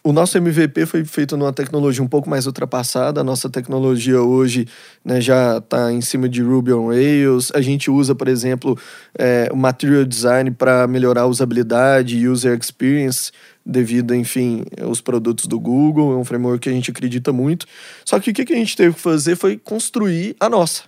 o 0.04 0.12
nosso 0.12 0.38
MVP 0.38 0.86
foi 0.86 1.06
feito 1.06 1.38
numa 1.38 1.54
tecnologia 1.54 2.04
um 2.04 2.08
pouco 2.08 2.30
mais 2.30 2.46
ultrapassada. 2.46 3.22
A 3.22 3.24
nossa 3.24 3.50
tecnologia 3.50 4.22
hoje 4.22 4.68
né, 5.04 5.22
já 5.22 5.60
está 5.60 5.94
em 5.94 6.02
cima 6.02 6.28
de 6.28 6.42
Ruby 6.42 6.74
on 6.74 6.90
Rails. 6.90 7.52
A 7.56 7.62
gente 7.62 7.90
usa, 7.90 8.14
por 8.14 8.28
exemplo, 8.28 8.78
é, 9.18 9.48
o 9.50 9.56
Material 9.56 10.04
Design 10.04 10.52
para 10.52 10.86
melhorar 10.88 11.22
a 11.22 11.26
usabilidade 11.26 12.28
user 12.28 12.58
experience 12.60 13.32
devido, 13.66 14.14
enfim, 14.14 14.66
aos 14.82 15.00
produtos 15.00 15.48
do 15.48 15.58
Google. 15.58 16.12
É 16.12 16.18
um 16.18 16.26
framework 16.26 16.60
que 16.60 16.70
a 16.70 16.74
gente 16.74 16.92
acredita 16.92 17.32
muito. 17.32 17.66
Só 18.04 18.20
que 18.20 18.32
o 18.32 18.34
que 18.34 18.54
a 18.54 18.58
gente 18.58 18.76
teve 18.76 18.96
que 18.96 19.02
fazer 19.02 19.38
foi 19.38 19.58
construir 19.58 20.36
a 20.38 20.50
nossa. 20.50 20.84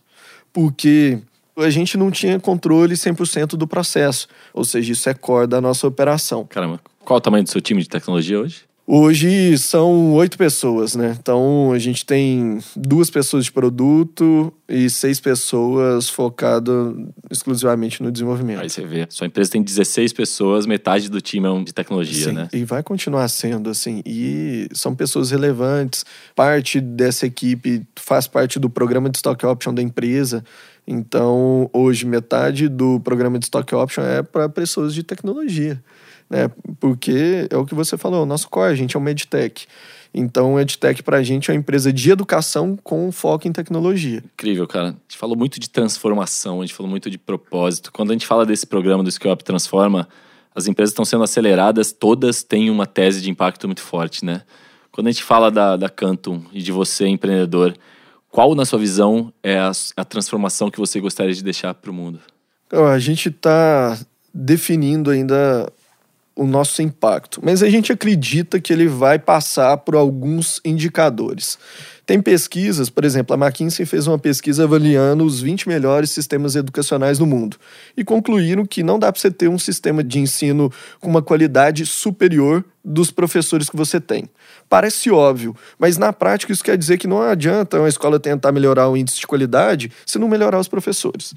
Porque 0.51 1.19
a 1.55 1.69
gente 1.69 1.97
não 1.97 2.11
tinha 2.11 2.37
controle 2.37 2.95
100% 2.95 3.55
do 3.55 3.65
processo. 3.65 4.27
Ou 4.53 4.65
seja, 4.65 4.91
isso 4.91 5.07
é 5.09 5.13
core 5.13 5.47
da 5.47 5.61
nossa 5.61 5.87
operação. 5.87 6.45
Caramba, 6.45 6.81
qual 7.05 7.15
o 7.15 7.21
tamanho 7.21 7.45
do 7.45 7.49
seu 7.49 7.61
time 7.61 7.81
de 7.81 7.87
tecnologia 7.87 8.37
hoje? 8.41 8.65
Hoje 8.87 9.57
são 9.57 10.13
oito 10.13 10.37
pessoas, 10.37 10.95
né? 10.95 11.17
Então 11.19 11.71
a 11.71 11.79
gente 11.79 12.05
tem 12.05 12.59
duas 12.75 13.09
pessoas 13.09 13.45
de 13.45 13.51
produto 13.51 14.53
e 14.69 14.91
seis 14.91 15.19
pessoas 15.19 16.07
focadas 16.07 16.93
exclusivamente 17.31 18.03
no 18.03 18.11
desenvolvimento. 18.11 18.59
Aí 18.61 18.69
você 18.69 18.85
vê, 18.85 19.07
sua 19.09 19.25
empresa 19.25 19.51
tem 19.51 19.63
16 19.63 20.13
pessoas, 20.13 20.67
metade 20.67 21.09
do 21.09 21.19
time 21.19 21.47
é 21.47 21.63
de 21.63 21.73
tecnologia, 21.73 22.25
Sim, 22.25 22.33
né? 22.33 22.47
E 22.53 22.63
vai 22.63 22.83
continuar 22.83 23.27
sendo 23.27 23.71
assim. 23.71 24.03
E 24.05 24.67
são 24.71 24.93
pessoas 24.93 25.31
relevantes. 25.31 26.05
Parte 26.35 26.79
dessa 26.79 27.25
equipe 27.25 27.81
faz 27.95 28.27
parte 28.27 28.59
do 28.59 28.69
programa 28.69 29.09
de 29.09 29.17
stock 29.17 29.43
option 29.47 29.73
da 29.73 29.81
empresa. 29.81 30.43
Então, 30.87 31.67
hoje, 31.73 32.05
metade 32.05 32.67
do 32.67 32.99
programa 32.99 33.39
de 33.39 33.45
stock 33.45 33.73
option 33.73 34.03
é 34.03 34.21
para 34.21 34.47
pessoas 34.47 34.93
de 34.93 35.01
tecnologia 35.01 35.81
né? 36.29 36.49
Porque 36.79 37.47
é 37.49 37.57
o 37.57 37.65
que 37.65 37.75
você 37.75 37.97
falou, 37.97 38.23
o 38.23 38.25
nosso 38.25 38.49
core, 38.49 38.71
a 38.71 38.75
gente 38.75 38.95
é 38.95 38.99
um 38.99 39.03
medtech. 39.03 39.67
Então, 40.17 40.53
o 40.53 40.59
EdTech 40.59 41.03
para 41.03 41.17
a 41.17 41.23
gente 41.23 41.51
é 41.51 41.53
uma 41.53 41.59
empresa 41.59 41.91
de 41.91 42.09
educação 42.09 42.79
com 42.81 43.11
foco 43.11 43.49
em 43.49 43.51
tecnologia. 43.51 44.23
Incrível, 44.33 44.65
cara. 44.65 44.87
A 44.87 44.91
gente 44.91 45.17
falou 45.17 45.37
muito 45.37 45.59
de 45.59 45.69
transformação, 45.69 46.61
a 46.61 46.65
gente 46.65 46.73
falou 46.73 46.89
muito 46.89 47.09
de 47.09 47.17
propósito. 47.17 47.91
Quando 47.91 48.11
a 48.11 48.13
gente 48.13 48.25
fala 48.25 48.45
desse 48.45 48.65
programa 48.65 49.03
do 49.03 49.09
Skill 49.09 49.33
Up 49.33 49.43
Transforma, 49.43 50.07
as 50.55 50.67
empresas 50.67 50.91
estão 50.91 51.03
sendo 51.03 51.25
aceleradas, 51.25 51.91
todas 51.91 52.43
têm 52.43 52.69
uma 52.69 52.87
tese 52.87 53.21
de 53.21 53.29
impacto 53.29 53.67
muito 53.67 53.81
forte, 53.81 54.23
né? 54.23 54.43
Quando 54.89 55.07
a 55.07 55.11
gente 55.11 55.21
fala 55.21 55.51
da, 55.51 55.75
da 55.75 55.89
Cantum 55.89 56.41
e 56.53 56.61
de 56.61 56.71
você, 56.71 57.05
empreendedor, 57.07 57.75
qual, 58.31 58.55
na 58.55 58.63
sua 58.63 58.79
visão, 58.79 59.33
é 59.43 59.57
a, 59.57 59.71
a 59.97 60.05
transformação 60.05 60.71
que 60.71 60.79
você 60.79 61.01
gostaria 61.01 61.33
de 61.33 61.43
deixar 61.43 61.73
para 61.73 61.91
o 61.91 61.93
mundo? 61.93 62.21
A 62.71 62.97
gente 62.99 63.27
está 63.27 63.99
definindo 64.33 65.11
ainda 65.11 65.69
o 66.35 66.45
nosso 66.45 66.81
impacto, 66.81 67.39
mas 67.41 67.63
a 67.63 67.69
gente 67.69 67.93
acredita 67.93 68.59
que 68.59 68.73
ele 68.73 68.87
vai 68.87 69.17
passar 69.17 69.77
por 69.77 69.95
alguns 69.95 70.59
indicadores. 70.65 71.57
Tem 72.05 72.21
pesquisas, 72.21 72.89
por 72.89 73.05
exemplo, 73.05 73.33
a 73.33 73.45
McKinsey 73.47 73.85
fez 73.85 74.05
uma 74.05 74.19
pesquisa 74.19 74.65
avaliando 74.65 75.23
os 75.23 75.41
20 75.41 75.67
melhores 75.67 76.11
sistemas 76.11 76.55
educacionais 76.55 77.17
do 77.17 77.25
mundo 77.25 77.57
e 77.95 78.03
concluíram 78.03 78.65
que 78.65 78.83
não 78.83 78.99
dá 78.99 79.11
para 79.11 79.19
você 79.19 79.31
ter 79.31 79.47
um 79.47 79.57
sistema 79.57 80.03
de 80.03 80.19
ensino 80.19 80.71
com 80.99 81.09
uma 81.09 81.21
qualidade 81.21 81.85
superior 81.85 82.63
dos 82.83 83.09
professores 83.09 83.69
que 83.69 83.77
você 83.77 83.99
tem. 83.99 84.29
Parece 84.69 85.09
óbvio, 85.09 85.55
mas 85.79 85.97
na 85.97 86.11
prática 86.11 86.51
isso 86.51 86.63
quer 86.63 86.77
dizer 86.77 86.97
que 86.97 87.07
não 87.07 87.21
adianta 87.21 87.79
uma 87.79 87.89
escola 87.89 88.19
tentar 88.19 88.51
melhorar 88.51 88.89
o 88.89 88.97
índice 88.97 89.21
de 89.21 89.25
qualidade 89.25 89.89
se 90.05 90.19
não 90.19 90.27
melhorar 90.27 90.59
os 90.59 90.67
professores. 90.67 91.33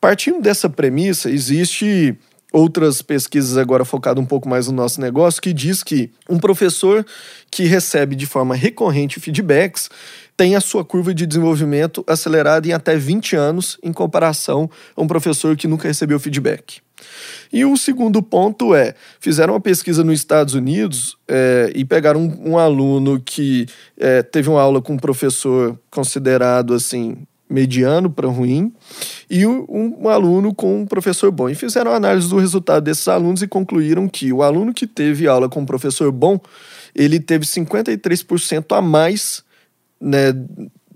Partindo 0.00 0.42
dessa 0.42 0.68
premissa, 0.68 1.30
existe 1.30 2.18
outras 2.56 3.02
pesquisas 3.02 3.58
agora 3.58 3.84
focadas 3.84 4.22
um 4.22 4.26
pouco 4.26 4.48
mais 4.48 4.66
no 4.66 4.72
nosso 4.72 4.98
negócio, 4.98 5.42
que 5.42 5.52
diz 5.52 5.82
que 5.82 6.10
um 6.26 6.38
professor 6.38 7.04
que 7.50 7.64
recebe 7.64 8.16
de 8.16 8.24
forma 8.24 8.54
recorrente 8.54 9.20
feedbacks 9.20 9.90
tem 10.34 10.56
a 10.56 10.60
sua 10.60 10.82
curva 10.82 11.12
de 11.12 11.26
desenvolvimento 11.26 12.02
acelerada 12.06 12.66
em 12.66 12.72
até 12.72 12.96
20 12.96 13.36
anos 13.36 13.78
em 13.82 13.92
comparação 13.92 14.70
a 14.96 15.02
um 15.02 15.06
professor 15.06 15.54
que 15.54 15.68
nunca 15.68 15.86
recebeu 15.86 16.18
feedback. 16.18 16.78
E 17.52 17.62
o 17.66 17.76
segundo 17.76 18.22
ponto 18.22 18.74
é: 18.74 18.94
fizeram 19.20 19.52
uma 19.52 19.60
pesquisa 19.60 20.02
nos 20.02 20.18
Estados 20.18 20.54
Unidos 20.54 21.14
é, 21.28 21.70
e 21.74 21.84
pegaram 21.84 22.20
um, 22.20 22.52
um 22.52 22.58
aluno 22.58 23.20
que 23.20 23.66
é, 23.98 24.22
teve 24.22 24.48
uma 24.48 24.62
aula 24.62 24.80
com 24.80 24.94
um 24.94 24.98
professor 24.98 25.78
considerado 25.90 26.72
assim 26.72 27.18
mediano 27.48 28.10
para 28.10 28.28
ruim, 28.28 28.72
e 29.30 29.46
um, 29.46 30.08
aluno 30.08 30.54
com 30.54 30.80
um 30.80 30.86
professor 30.86 31.30
bom. 31.30 31.48
E 31.48 31.54
fizeram 31.54 31.92
análise 31.92 32.28
do 32.28 32.38
resultado 32.38 32.84
desses 32.84 33.06
alunos 33.08 33.42
e 33.42 33.48
concluíram 33.48 34.08
que 34.08 34.32
o 34.32 34.42
aluno 34.42 34.74
que 34.74 34.86
teve 34.86 35.28
aula 35.28 35.48
com 35.48 35.60
um 35.60 35.66
professor 35.66 36.10
bom, 36.10 36.40
ele 36.94 37.20
teve 37.20 37.44
53% 37.44 38.76
a 38.76 38.82
mais 38.82 39.44
né, 40.00 40.32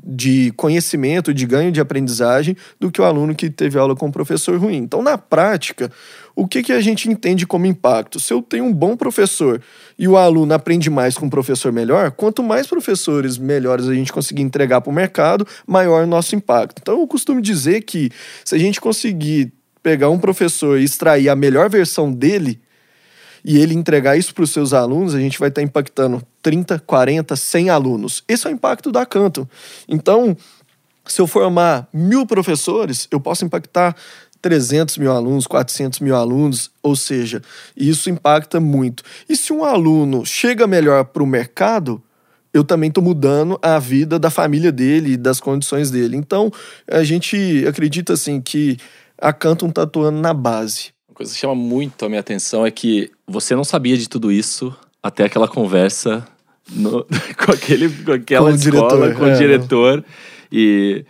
de 0.02 0.52
conhecimento, 0.56 1.32
de 1.32 1.46
ganho 1.46 1.70
de 1.70 1.80
aprendizagem, 1.80 2.56
do 2.78 2.90
que 2.90 3.00
o 3.00 3.04
aluno 3.04 3.34
que 3.34 3.50
teve 3.50 3.78
aula 3.78 3.94
com 3.94 4.06
um 4.06 4.12
professor 4.12 4.58
ruim. 4.58 4.76
Então, 4.76 5.02
na 5.02 5.18
prática, 5.18 5.90
o 6.34 6.46
que, 6.46 6.62
que 6.62 6.72
a 6.72 6.80
gente 6.80 7.08
entende 7.08 7.46
como 7.46 7.66
impacto? 7.66 8.20
Se 8.20 8.32
eu 8.32 8.40
tenho 8.40 8.64
um 8.64 8.72
bom 8.72 8.96
professor 8.96 9.60
e 9.98 10.08
o 10.08 10.16
aluno 10.16 10.54
aprende 10.54 10.88
mais 10.88 11.16
com 11.16 11.26
um 11.26 11.30
professor 11.30 11.72
melhor, 11.72 12.10
quanto 12.12 12.42
mais 12.42 12.66
professores 12.66 13.36
melhores 13.36 13.88
a 13.88 13.94
gente 13.94 14.12
conseguir 14.12 14.42
entregar 14.42 14.80
para 14.80 14.90
o 14.90 14.94
mercado, 14.94 15.46
maior 15.66 16.04
o 16.04 16.06
nosso 16.06 16.34
impacto. 16.34 16.80
Então, 16.80 17.00
eu 17.00 17.06
costumo 17.06 17.40
dizer 17.40 17.82
que 17.82 18.10
se 18.44 18.54
a 18.54 18.58
gente 18.58 18.80
conseguir 18.80 19.52
pegar 19.82 20.10
um 20.10 20.18
professor 20.18 20.78
e 20.78 20.84
extrair 20.84 21.28
a 21.28 21.36
melhor 21.36 21.68
versão 21.68 22.12
dele, 22.12 22.60
e 23.44 23.58
ele 23.58 23.74
entregar 23.74 24.16
isso 24.16 24.34
para 24.34 24.44
os 24.44 24.50
seus 24.50 24.72
alunos, 24.72 25.14
a 25.14 25.20
gente 25.20 25.38
vai 25.38 25.48
estar 25.48 25.60
tá 25.60 25.64
impactando 25.64 26.22
30, 26.42 26.78
40, 26.80 27.34
100 27.36 27.70
alunos. 27.70 28.22
Esse 28.28 28.46
é 28.46 28.50
o 28.50 28.52
impacto 28.52 28.92
da 28.92 29.06
Canto. 29.06 29.48
Então, 29.88 30.36
se 31.06 31.20
eu 31.20 31.26
formar 31.26 31.88
mil 31.92 32.26
professores, 32.26 33.08
eu 33.10 33.20
posso 33.20 33.44
impactar 33.44 33.96
300 34.40 34.98
mil 34.98 35.12
alunos, 35.12 35.46
400 35.46 36.00
mil 36.00 36.14
alunos, 36.14 36.70
ou 36.82 36.96
seja, 36.96 37.42
isso 37.76 38.08
impacta 38.08 38.58
muito. 38.58 39.02
E 39.28 39.36
se 39.36 39.52
um 39.52 39.64
aluno 39.64 40.24
chega 40.24 40.66
melhor 40.66 41.04
para 41.04 41.22
o 41.22 41.26
mercado, 41.26 42.02
eu 42.52 42.64
também 42.64 42.88
estou 42.88 43.02
mudando 43.02 43.58
a 43.62 43.78
vida 43.78 44.18
da 44.18 44.30
família 44.30 44.72
dele 44.72 45.12
e 45.12 45.16
das 45.16 45.40
condições 45.40 45.90
dele. 45.90 46.16
Então, 46.16 46.50
a 46.90 47.04
gente 47.04 47.64
acredita 47.66 48.14
assim 48.14 48.40
que 48.40 48.76
a 49.16 49.32
Canton 49.32 49.68
está 49.68 49.82
atuando 49.82 50.20
na 50.20 50.34
base. 50.34 50.90
Uma 51.08 51.14
coisa 51.14 51.32
que 51.32 51.38
chama 51.38 51.54
muito 51.54 52.04
a 52.04 52.08
minha 52.08 52.20
atenção 52.20 52.64
é 52.64 52.70
que 52.70 53.10
você 53.26 53.54
não 53.54 53.64
sabia 53.64 53.96
de 53.96 54.08
tudo 54.08 54.32
isso 54.32 54.74
até 55.02 55.24
aquela 55.24 55.46
conversa 55.46 56.26
no, 56.70 57.04
com, 57.44 57.52
aquele, 57.52 57.88
com 57.88 58.12
aquela 58.12 58.50
com 58.50 58.56
escola, 58.56 58.88
diretor, 58.88 59.14
com 59.14 59.26
é, 59.26 59.34
o 59.34 59.38
diretor. 59.38 60.04
E 60.50 61.04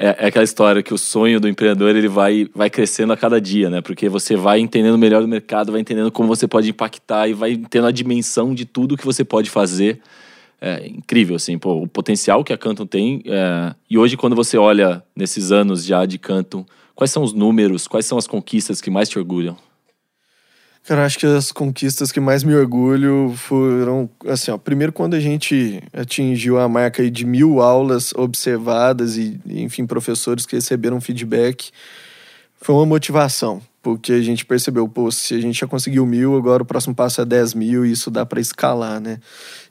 é, 0.00 0.16
é, 0.20 0.26
aquela 0.28 0.44
história 0.44 0.80
que 0.80 0.94
o 0.94 0.98
sonho 0.98 1.40
do 1.40 1.48
empreendedor 1.48 1.96
ele 1.96 2.06
vai, 2.06 2.48
vai 2.54 2.70
crescendo 2.70 3.12
a 3.12 3.16
cada 3.16 3.40
dia, 3.40 3.68
né? 3.68 3.80
Porque 3.80 4.08
você 4.08 4.36
vai 4.36 4.60
entendendo 4.60 4.96
melhor 4.96 5.20
do 5.20 5.26
mercado, 5.26 5.72
vai 5.72 5.80
entendendo 5.80 6.12
como 6.12 6.28
você 6.28 6.46
pode 6.46 6.70
impactar 6.70 7.26
e 7.26 7.34
vai 7.34 7.56
tendo 7.56 7.88
a 7.88 7.90
dimensão 7.90 8.54
de 8.54 8.64
tudo 8.64 8.96
que 8.96 9.04
você 9.04 9.24
pode 9.24 9.50
fazer. 9.50 10.00
É 10.60 10.86
incrível, 10.86 11.34
assim, 11.34 11.58
pô, 11.58 11.82
o 11.82 11.88
potencial 11.88 12.44
que 12.44 12.52
a 12.52 12.58
Canton 12.58 12.86
tem. 12.86 13.22
É... 13.26 13.74
E 13.90 13.98
hoje, 13.98 14.16
quando 14.16 14.36
você 14.36 14.56
olha 14.56 15.02
nesses 15.16 15.50
anos 15.50 15.84
já 15.84 16.06
de 16.06 16.16
Canton, 16.16 16.64
quais 16.94 17.10
são 17.10 17.24
os 17.24 17.32
números, 17.32 17.88
quais 17.88 18.06
são 18.06 18.16
as 18.16 18.26
conquistas 18.26 18.80
que 18.80 18.90
mais 18.90 19.08
te 19.08 19.18
orgulham? 19.18 19.56
Cara, 20.88 21.04
acho 21.04 21.18
que 21.18 21.26
as 21.26 21.52
conquistas 21.52 22.10
que 22.10 22.18
mais 22.18 22.42
me 22.42 22.54
orgulho 22.54 23.34
foram, 23.36 24.08
assim, 24.26 24.50
ó, 24.50 24.56
primeiro 24.56 24.90
quando 24.90 25.12
a 25.12 25.20
gente 25.20 25.82
atingiu 25.92 26.58
a 26.58 26.66
marca 26.66 27.10
de 27.10 27.26
mil 27.26 27.60
aulas 27.60 28.14
observadas 28.14 29.18
e, 29.18 29.38
enfim, 29.46 29.84
professores 29.84 30.46
que 30.46 30.56
receberam 30.56 30.98
feedback, 30.98 31.70
foi 32.58 32.74
uma 32.74 32.86
motivação, 32.86 33.60
porque 33.82 34.14
a 34.14 34.22
gente 34.22 34.46
percebeu, 34.46 34.88
pô, 34.88 35.10
se 35.10 35.34
a 35.34 35.40
gente 35.42 35.60
já 35.60 35.66
conseguiu 35.66 36.06
mil, 36.06 36.34
agora 36.38 36.62
o 36.62 36.66
próximo 36.66 36.94
passo 36.94 37.20
é 37.20 37.26
10 37.26 37.52
mil 37.52 37.84
e 37.84 37.92
isso 37.92 38.10
dá 38.10 38.24
para 38.24 38.40
escalar, 38.40 38.98
né? 38.98 39.18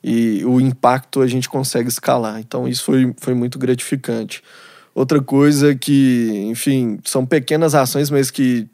E 0.04 0.46
o 0.46 0.62
impacto 0.62 1.22
a 1.22 1.26
gente 1.26 1.50
consegue 1.50 1.90
escalar, 1.90 2.40
então 2.40 2.68
isso 2.68 2.84
foi, 2.84 3.12
foi 3.18 3.34
muito 3.34 3.58
gratificante. 3.58 4.44
Outra 4.94 5.20
coisa 5.20 5.74
que, 5.74 6.44
enfim, 6.46 7.00
são 7.04 7.26
pequenas 7.26 7.74
ações, 7.74 8.12
mas 8.12 8.30
que 8.30 8.70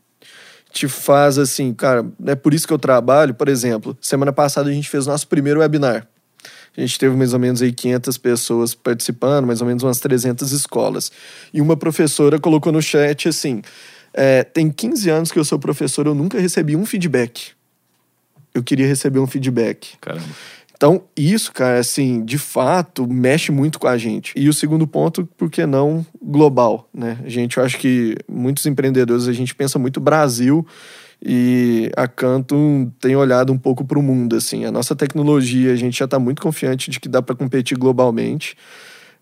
te 0.74 0.88
faz 0.88 1.38
assim, 1.38 1.72
cara, 1.72 2.04
é 2.26 2.34
por 2.34 2.52
isso 2.52 2.68
que 2.68 2.74
eu 2.74 2.80
trabalho. 2.80 3.34
Por 3.36 3.48
exemplo, 3.48 3.96
semana 4.02 4.34
passada 4.34 4.70
a 4.70 4.74
gente 4.74 4.90
fez 4.90 5.06
nosso 5.06 5.28
primeiro 5.28 5.60
webinar. 5.60 6.08
A 6.76 6.82
gente 6.82 6.98
teve 6.98 7.16
mais 7.16 7.32
ou 7.32 7.40
menos 7.40 7.62
aí 7.62 7.72
500 7.72 8.18
pessoas 8.18 8.74
participando, 8.74 9.46
mais 9.46 9.62
ou 9.62 9.68
menos 9.68 9.84
umas 9.84 10.00
300 10.00 10.52
escolas. 10.52 11.12
E 11.54 11.62
uma 11.62 11.78
professora 11.78 12.40
colocou 12.40 12.72
no 12.72 12.82
chat 12.82 13.30
assim: 13.30 13.62
é, 14.12 14.44
tem 14.44 14.72
15 14.72 15.10
anos 15.12 15.32
que 15.32 15.38
eu 15.38 15.46
sou 15.46 15.60
professor, 15.60 16.08
eu 16.08 16.16
nunca 16.16 16.40
recebi 16.40 16.76
um 16.76 16.86
feedback. 16.86 17.52
Eu 18.52 18.64
queria 18.64 18.88
receber 18.88 19.20
um 19.20 19.28
feedback. 19.28 19.96
Caramba. 20.02 20.26
Então, 20.84 21.02
isso, 21.16 21.54
cara, 21.54 21.80
assim, 21.80 22.26
de 22.26 22.38
fato, 22.38 23.08
mexe 23.08 23.54
muito 23.54 23.80
com 23.80 23.88
a 23.88 23.98
gente. 23.98 24.34
E 24.36 24.50
o 24.50 24.54
segundo 24.54 24.86
ponto, 24.86 25.26
por 25.38 25.50
que 25.50 25.66
não 25.66 26.06
global, 26.22 26.90
né? 26.94 27.20
A 27.24 27.30
gente, 27.30 27.56
eu 27.56 27.64
acho 27.64 27.78
que 27.78 28.18
muitos 28.30 28.66
empreendedores, 28.66 29.30
a 29.30 29.32
gente 29.32 29.56
pensa 29.56 29.80
muito 29.80 30.02
Brasil 30.02 30.68
e 31.26 31.90
a 31.96 32.06
Canto 32.06 32.92
tem 33.00 33.16
olhado 33.16 33.54
um 33.54 33.58
pouco 33.58 33.86
para 33.86 33.98
o 33.98 34.04
mundo, 34.04 34.36
assim. 34.36 34.66
A 34.66 34.74
nossa 34.74 34.94
tecnologia, 34.94 35.72
a 35.72 35.78
gente 35.78 35.98
já 35.98 36.04
está 36.04 36.20
muito 36.20 36.42
confiante 36.42 36.92
de 36.92 37.00
que 37.00 37.08
dá 37.08 37.22
para 37.22 37.34
competir 37.34 37.78
globalmente. 37.78 38.58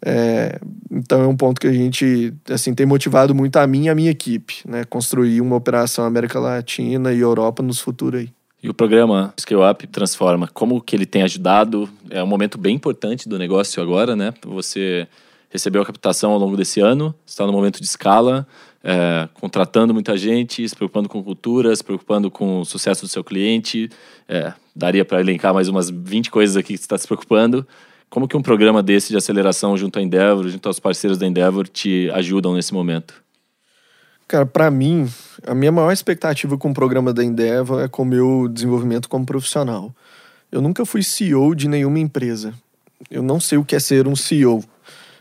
É, 0.03 0.59
então 0.89 1.21
é 1.21 1.27
um 1.27 1.37
ponto 1.37 1.61
que 1.61 1.67
a 1.67 1.73
gente 1.73 2.33
assim 2.49 2.73
tem 2.73 2.87
motivado 2.87 3.35
muito 3.35 3.57
a 3.57 3.67
mim 3.67 3.83
e 3.83 3.89
a 3.89 3.93
minha 3.93 4.09
equipe, 4.09 4.63
né? 4.65 4.83
Construir 4.83 5.39
uma 5.41 5.57
operação 5.57 6.05
América 6.05 6.39
Latina 6.39 7.13
e 7.13 7.19
Europa 7.19 7.61
nos 7.61 7.79
futuros 7.79 8.21
aí. 8.21 8.40
E 8.63 8.69
o 8.69 8.73
programa 8.73 9.33
Scale 9.39 9.71
Up 9.71 9.87
Transforma, 9.87 10.47
como 10.47 10.79
que 10.79 10.95
ele 10.95 11.05
tem 11.05 11.23
ajudado? 11.23 11.89
É 12.09 12.23
um 12.23 12.27
momento 12.27 12.59
bem 12.59 12.75
importante 12.75 13.27
do 13.27 13.39
negócio 13.39 13.81
agora, 13.81 14.15
né? 14.15 14.33
Você 14.45 15.07
recebeu 15.49 15.81
a 15.81 15.85
captação 15.85 16.31
ao 16.31 16.37
longo 16.37 16.55
desse 16.55 16.79
ano, 16.79 17.13
está 17.25 17.45
no 17.45 17.51
momento 17.51 17.79
de 17.79 17.85
escala. 17.85 18.47
é, 18.83 19.29
contratando 19.33 19.93
muita 19.93 20.17
gente, 20.17 20.67
se 20.67 20.75
preocupando 20.75 21.07
com 21.07 21.23
cultura, 21.23 21.75
se 21.75 21.83
preocupando 21.83 22.31
com 22.31 22.61
o 22.61 22.65
sucesso 22.65 23.01
do 23.01 23.07
seu 23.07 23.23
cliente. 23.23 23.89
É, 24.27 24.53
daria 24.75 25.05
para 25.05 25.19
elencar 25.19 25.53
mais 25.53 25.67
umas 25.67 25.89
20 25.89 26.31
coisas 26.31 26.55
aqui 26.55 26.73
que 26.73 26.77
você 26.77 26.85
está 26.85 26.97
se 26.97 27.07
preocupando. 27.07 27.67
Como 28.09 28.27
que 28.27 28.35
um 28.35 28.41
programa 28.41 28.83
desse 28.83 29.09
de 29.09 29.17
aceleração 29.17 29.77
junto 29.77 29.97
à 29.99 30.01
Endeavor, 30.01 30.47
junto 30.47 30.67
aos 30.67 30.79
parceiros 30.79 31.17
da 31.17 31.25
Endeavor, 31.25 31.67
te 31.67 32.09
ajudam 32.11 32.53
nesse 32.53 32.73
momento? 32.73 33.21
Cara, 34.31 34.45
para 34.45 34.71
mim, 34.71 35.11
a 35.45 35.53
minha 35.53 35.73
maior 35.73 35.91
expectativa 35.91 36.57
com 36.57 36.71
o 36.71 36.73
programa 36.73 37.11
da 37.11 37.21
Endeavor 37.21 37.81
é 37.81 37.89
com 37.89 38.03
o 38.03 38.05
meu 38.05 38.47
desenvolvimento 38.47 39.09
como 39.09 39.25
profissional. 39.25 39.93
Eu 40.49 40.61
nunca 40.61 40.85
fui 40.85 41.03
CEO 41.03 41.53
de 41.53 41.67
nenhuma 41.67 41.99
empresa. 41.99 42.53
Eu 43.09 43.21
não 43.21 43.41
sei 43.41 43.57
o 43.57 43.65
que 43.65 43.75
é 43.75 43.79
ser 43.81 44.07
um 44.07 44.15
CEO. 44.15 44.63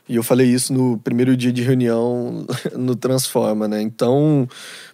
E 0.08 0.14
eu 0.14 0.22
falei 0.22 0.46
isso 0.46 0.72
no 0.72 0.96
primeiro 0.96 1.36
dia 1.36 1.52
de 1.52 1.60
reunião 1.60 2.46
no 2.78 2.94
Transforma, 2.94 3.66
né? 3.66 3.82
Então, 3.82 4.48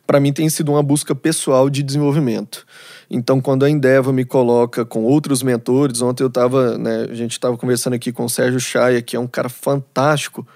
para 0.07 0.19
mim 0.19 0.33
tem 0.33 0.49
sido 0.49 0.73
uma 0.73 0.83
busca 0.83 1.15
pessoal 1.15 1.69
de 1.69 1.83
desenvolvimento. 1.83 2.67
Então, 3.11 3.39
quando 3.39 3.67
a 3.67 3.71
Endeavor 3.71 4.15
me 4.15 4.25
coloca 4.25 4.83
com 4.83 5.05
outros 5.05 5.43
mentores, 5.43 6.01
ontem 6.01 6.23
eu 6.23 6.29
estava, 6.29 6.79
né, 6.79 7.07
a 7.11 7.15
gente 7.15 7.33
estava 7.33 7.55
conversando 7.59 7.93
aqui 7.93 8.11
com 8.11 8.25
o 8.25 8.31
Sérgio 8.31 8.61
Chaia, 8.61 9.03
que 9.03 9.15
é 9.15 9.21
um 9.21 9.27
cara 9.27 9.51
fantástico, 9.51 10.49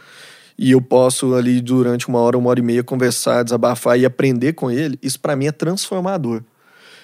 e 0.60 0.72
eu 0.72 0.82
posso 0.82 1.34
ali 1.34 1.58
durante 1.62 2.06
uma 2.06 2.18
hora, 2.18 2.36
uma 2.36 2.50
hora 2.50 2.60
e 2.60 2.62
meia 2.62 2.84
conversar, 2.84 3.42
desabafar 3.42 3.98
e 3.98 4.04
aprender 4.04 4.52
com 4.52 4.70
ele, 4.70 4.98
isso 5.02 5.18
para 5.18 5.34
mim 5.34 5.46
é 5.46 5.52
transformador. 5.52 6.42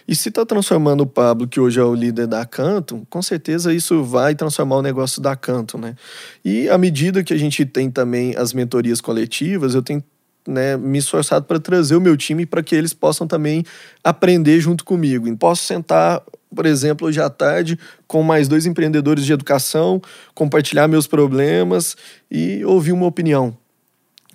E 0.07 0.15
se 0.15 0.29
está 0.29 0.45
transformando 0.45 1.01
o 1.01 1.07
Pablo, 1.07 1.49
que 1.49 1.59
hoje 1.59 1.81
é 1.81 1.83
o 1.83 1.95
líder 1.95 2.27
da 2.27 2.45
Canto, 2.45 3.07
com 3.09 3.23
certeza 3.23 3.73
isso 3.73 4.05
vai 4.05 4.35
transformar 4.35 4.77
o 4.77 4.83
negócio 4.83 5.23
da 5.23 5.35
Canto, 5.35 5.79
né? 5.79 5.97
E 6.45 6.69
à 6.69 6.77
medida 6.77 7.25
que 7.25 7.33
a 7.33 7.37
gente 7.39 7.65
tem 7.65 7.91
também 7.91 8.37
as 8.37 8.53
mentorias 8.53 9.01
coletivas, 9.01 9.75
eu 9.75 9.83
tenho 9.83 10.05
né, 10.47 10.77
me 10.77 10.99
esforçado 10.99 11.47
para 11.47 11.59
trazer 11.59 11.97
o 11.97 12.01
meu 12.01 12.15
time 12.15 12.45
para 12.45 12.63
que 12.63 12.75
eles 12.75 12.93
possam 12.93 13.27
também 13.27 13.65
aprender 14.05 14.61
junto 14.61 14.85
comigo. 14.85 15.35
Posso 15.39 15.65
sentar, 15.65 16.23
por 16.55 16.67
exemplo, 16.67 17.07
hoje 17.07 17.21
à 17.21 17.29
tarde 17.29 17.79
com 18.07 18.23
mais 18.23 18.49
dois 18.49 18.67
empreendedores 18.67 19.25
de 19.25 19.33
educação, 19.33 20.01
compartilhar 20.35 20.89
meus 20.89 21.07
problemas 21.07 21.97
e 22.31 22.65
ouvir 22.65 22.93
uma 22.93 23.07
opinião. 23.07 23.57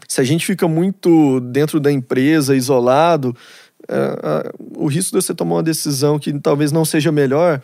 Se 0.08 0.20
a 0.20 0.24
gente 0.24 0.46
fica 0.46 0.68
muito 0.68 1.40
dentro 1.40 1.80
da 1.80 1.92
empresa, 1.92 2.56
isolado, 2.56 3.36
é, 3.88 4.52
o 4.76 4.88
risco 4.88 5.18
de 5.18 5.24
você 5.24 5.34
tomar 5.34 5.56
uma 5.56 5.64
decisão 5.64 6.20
que 6.20 6.38
talvez 6.40 6.72
não 6.72 6.86
seja 6.86 7.12
melhor 7.12 7.62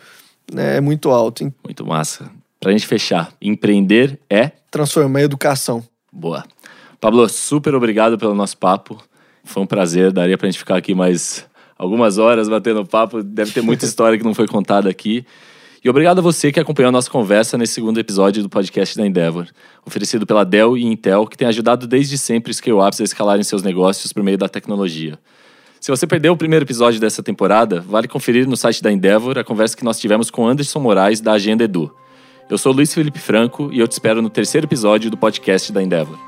né, 0.52 0.76
é 0.76 0.80
muito 0.80 1.10
alto. 1.10 1.44
Hein? 1.44 1.54
Muito 1.64 1.86
massa. 1.86 2.30
Para 2.58 2.70
a 2.70 2.72
gente 2.72 2.86
fechar, 2.86 3.32
empreender 3.40 4.18
é? 4.28 4.50
Transformar 4.70 5.20
a 5.20 5.22
educação. 5.22 5.84
Boa. 6.12 6.44
Pablo, 7.00 7.28
super 7.28 7.74
obrigado 7.74 8.18
pelo 8.18 8.34
nosso 8.34 8.56
papo. 8.56 9.02
Foi 9.44 9.62
um 9.62 9.66
prazer. 9.66 10.12
Daria 10.12 10.36
para 10.36 10.48
a 10.48 10.50
gente 10.50 10.58
ficar 10.58 10.76
aqui 10.76 10.94
mais 10.94 11.46
algumas 11.78 12.18
horas 12.18 12.48
batendo 12.48 12.84
papo. 12.84 13.22
Deve 13.22 13.52
ter 13.52 13.62
muita 13.62 13.84
história 13.84 14.18
que 14.18 14.24
não 14.24 14.34
foi 14.34 14.46
contada 14.46 14.90
aqui. 14.90 15.24
E 15.82 15.88
obrigado 15.88 16.18
a 16.18 16.22
você 16.22 16.50
que 16.50 16.58
acompanhou 16.58 16.88
a 16.88 16.92
nossa 16.92 17.08
conversa 17.08 17.56
nesse 17.56 17.74
segundo 17.74 18.00
episódio 18.00 18.42
do 18.42 18.48
podcast 18.48 18.98
da 18.98 19.06
Endeavor, 19.06 19.46
oferecido 19.86 20.26
pela 20.26 20.44
Dell 20.44 20.76
e 20.76 20.84
Intel, 20.84 21.24
que 21.24 21.36
tem 21.36 21.46
ajudado 21.46 21.86
desde 21.86 22.18
sempre 22.18 22.52
scale-ups 22.52 23.00
a 23.00 23.04
escalarem 23.04 23.44
seus 23.44 23.62
negócios 23.62 24.12
por 24.12 24.22
meio 24.24 24.36
da 24.36 24.48
tecnologia. 24.48 25.16
Se 25.80 25.92
você 25.92 26.04
perdeu 26.04 26.32
o 26.32 26.36
primeiro 26.36 26.64
episódio 26.64 27.00
dessa 27.00 27.22
temporada, 27.22 27.80
vale 27.80 28.08
conferir 28.08 28.48
no 28.48 28.56
site 28.56 28.82
da 28.82 28.90
Endeavor 28.90 29.38
a 29.38 29.44
conversa 29.44 29.76
que 29.76 29.84
nós 29.84 30.00
tivemos 30.00 30.30
com 30.30 30.48
Anderson 30.48 30.80
Moraes, 30.80 31.20
da 31.20 31.32
Agenda 31.34 31.62
Edu. 31.62 31.94
Eu 32.50 32.58
sou 32.58 32.72
Luiz 32.72 32.92
Felipe 32.92 33.20
Franco 33.20 33.70
e 33.72 33.78
eu 33.78 33.86
te 33.86 33.92
espero 33.92 34.20
no 34.20 34.28
terceiro 34.28 34.66
episódio 34.66 35.10
do 35.10 35.16
podcast 35.16 35.72
da 35.72 35.80
Endeavor. 35.80 36.27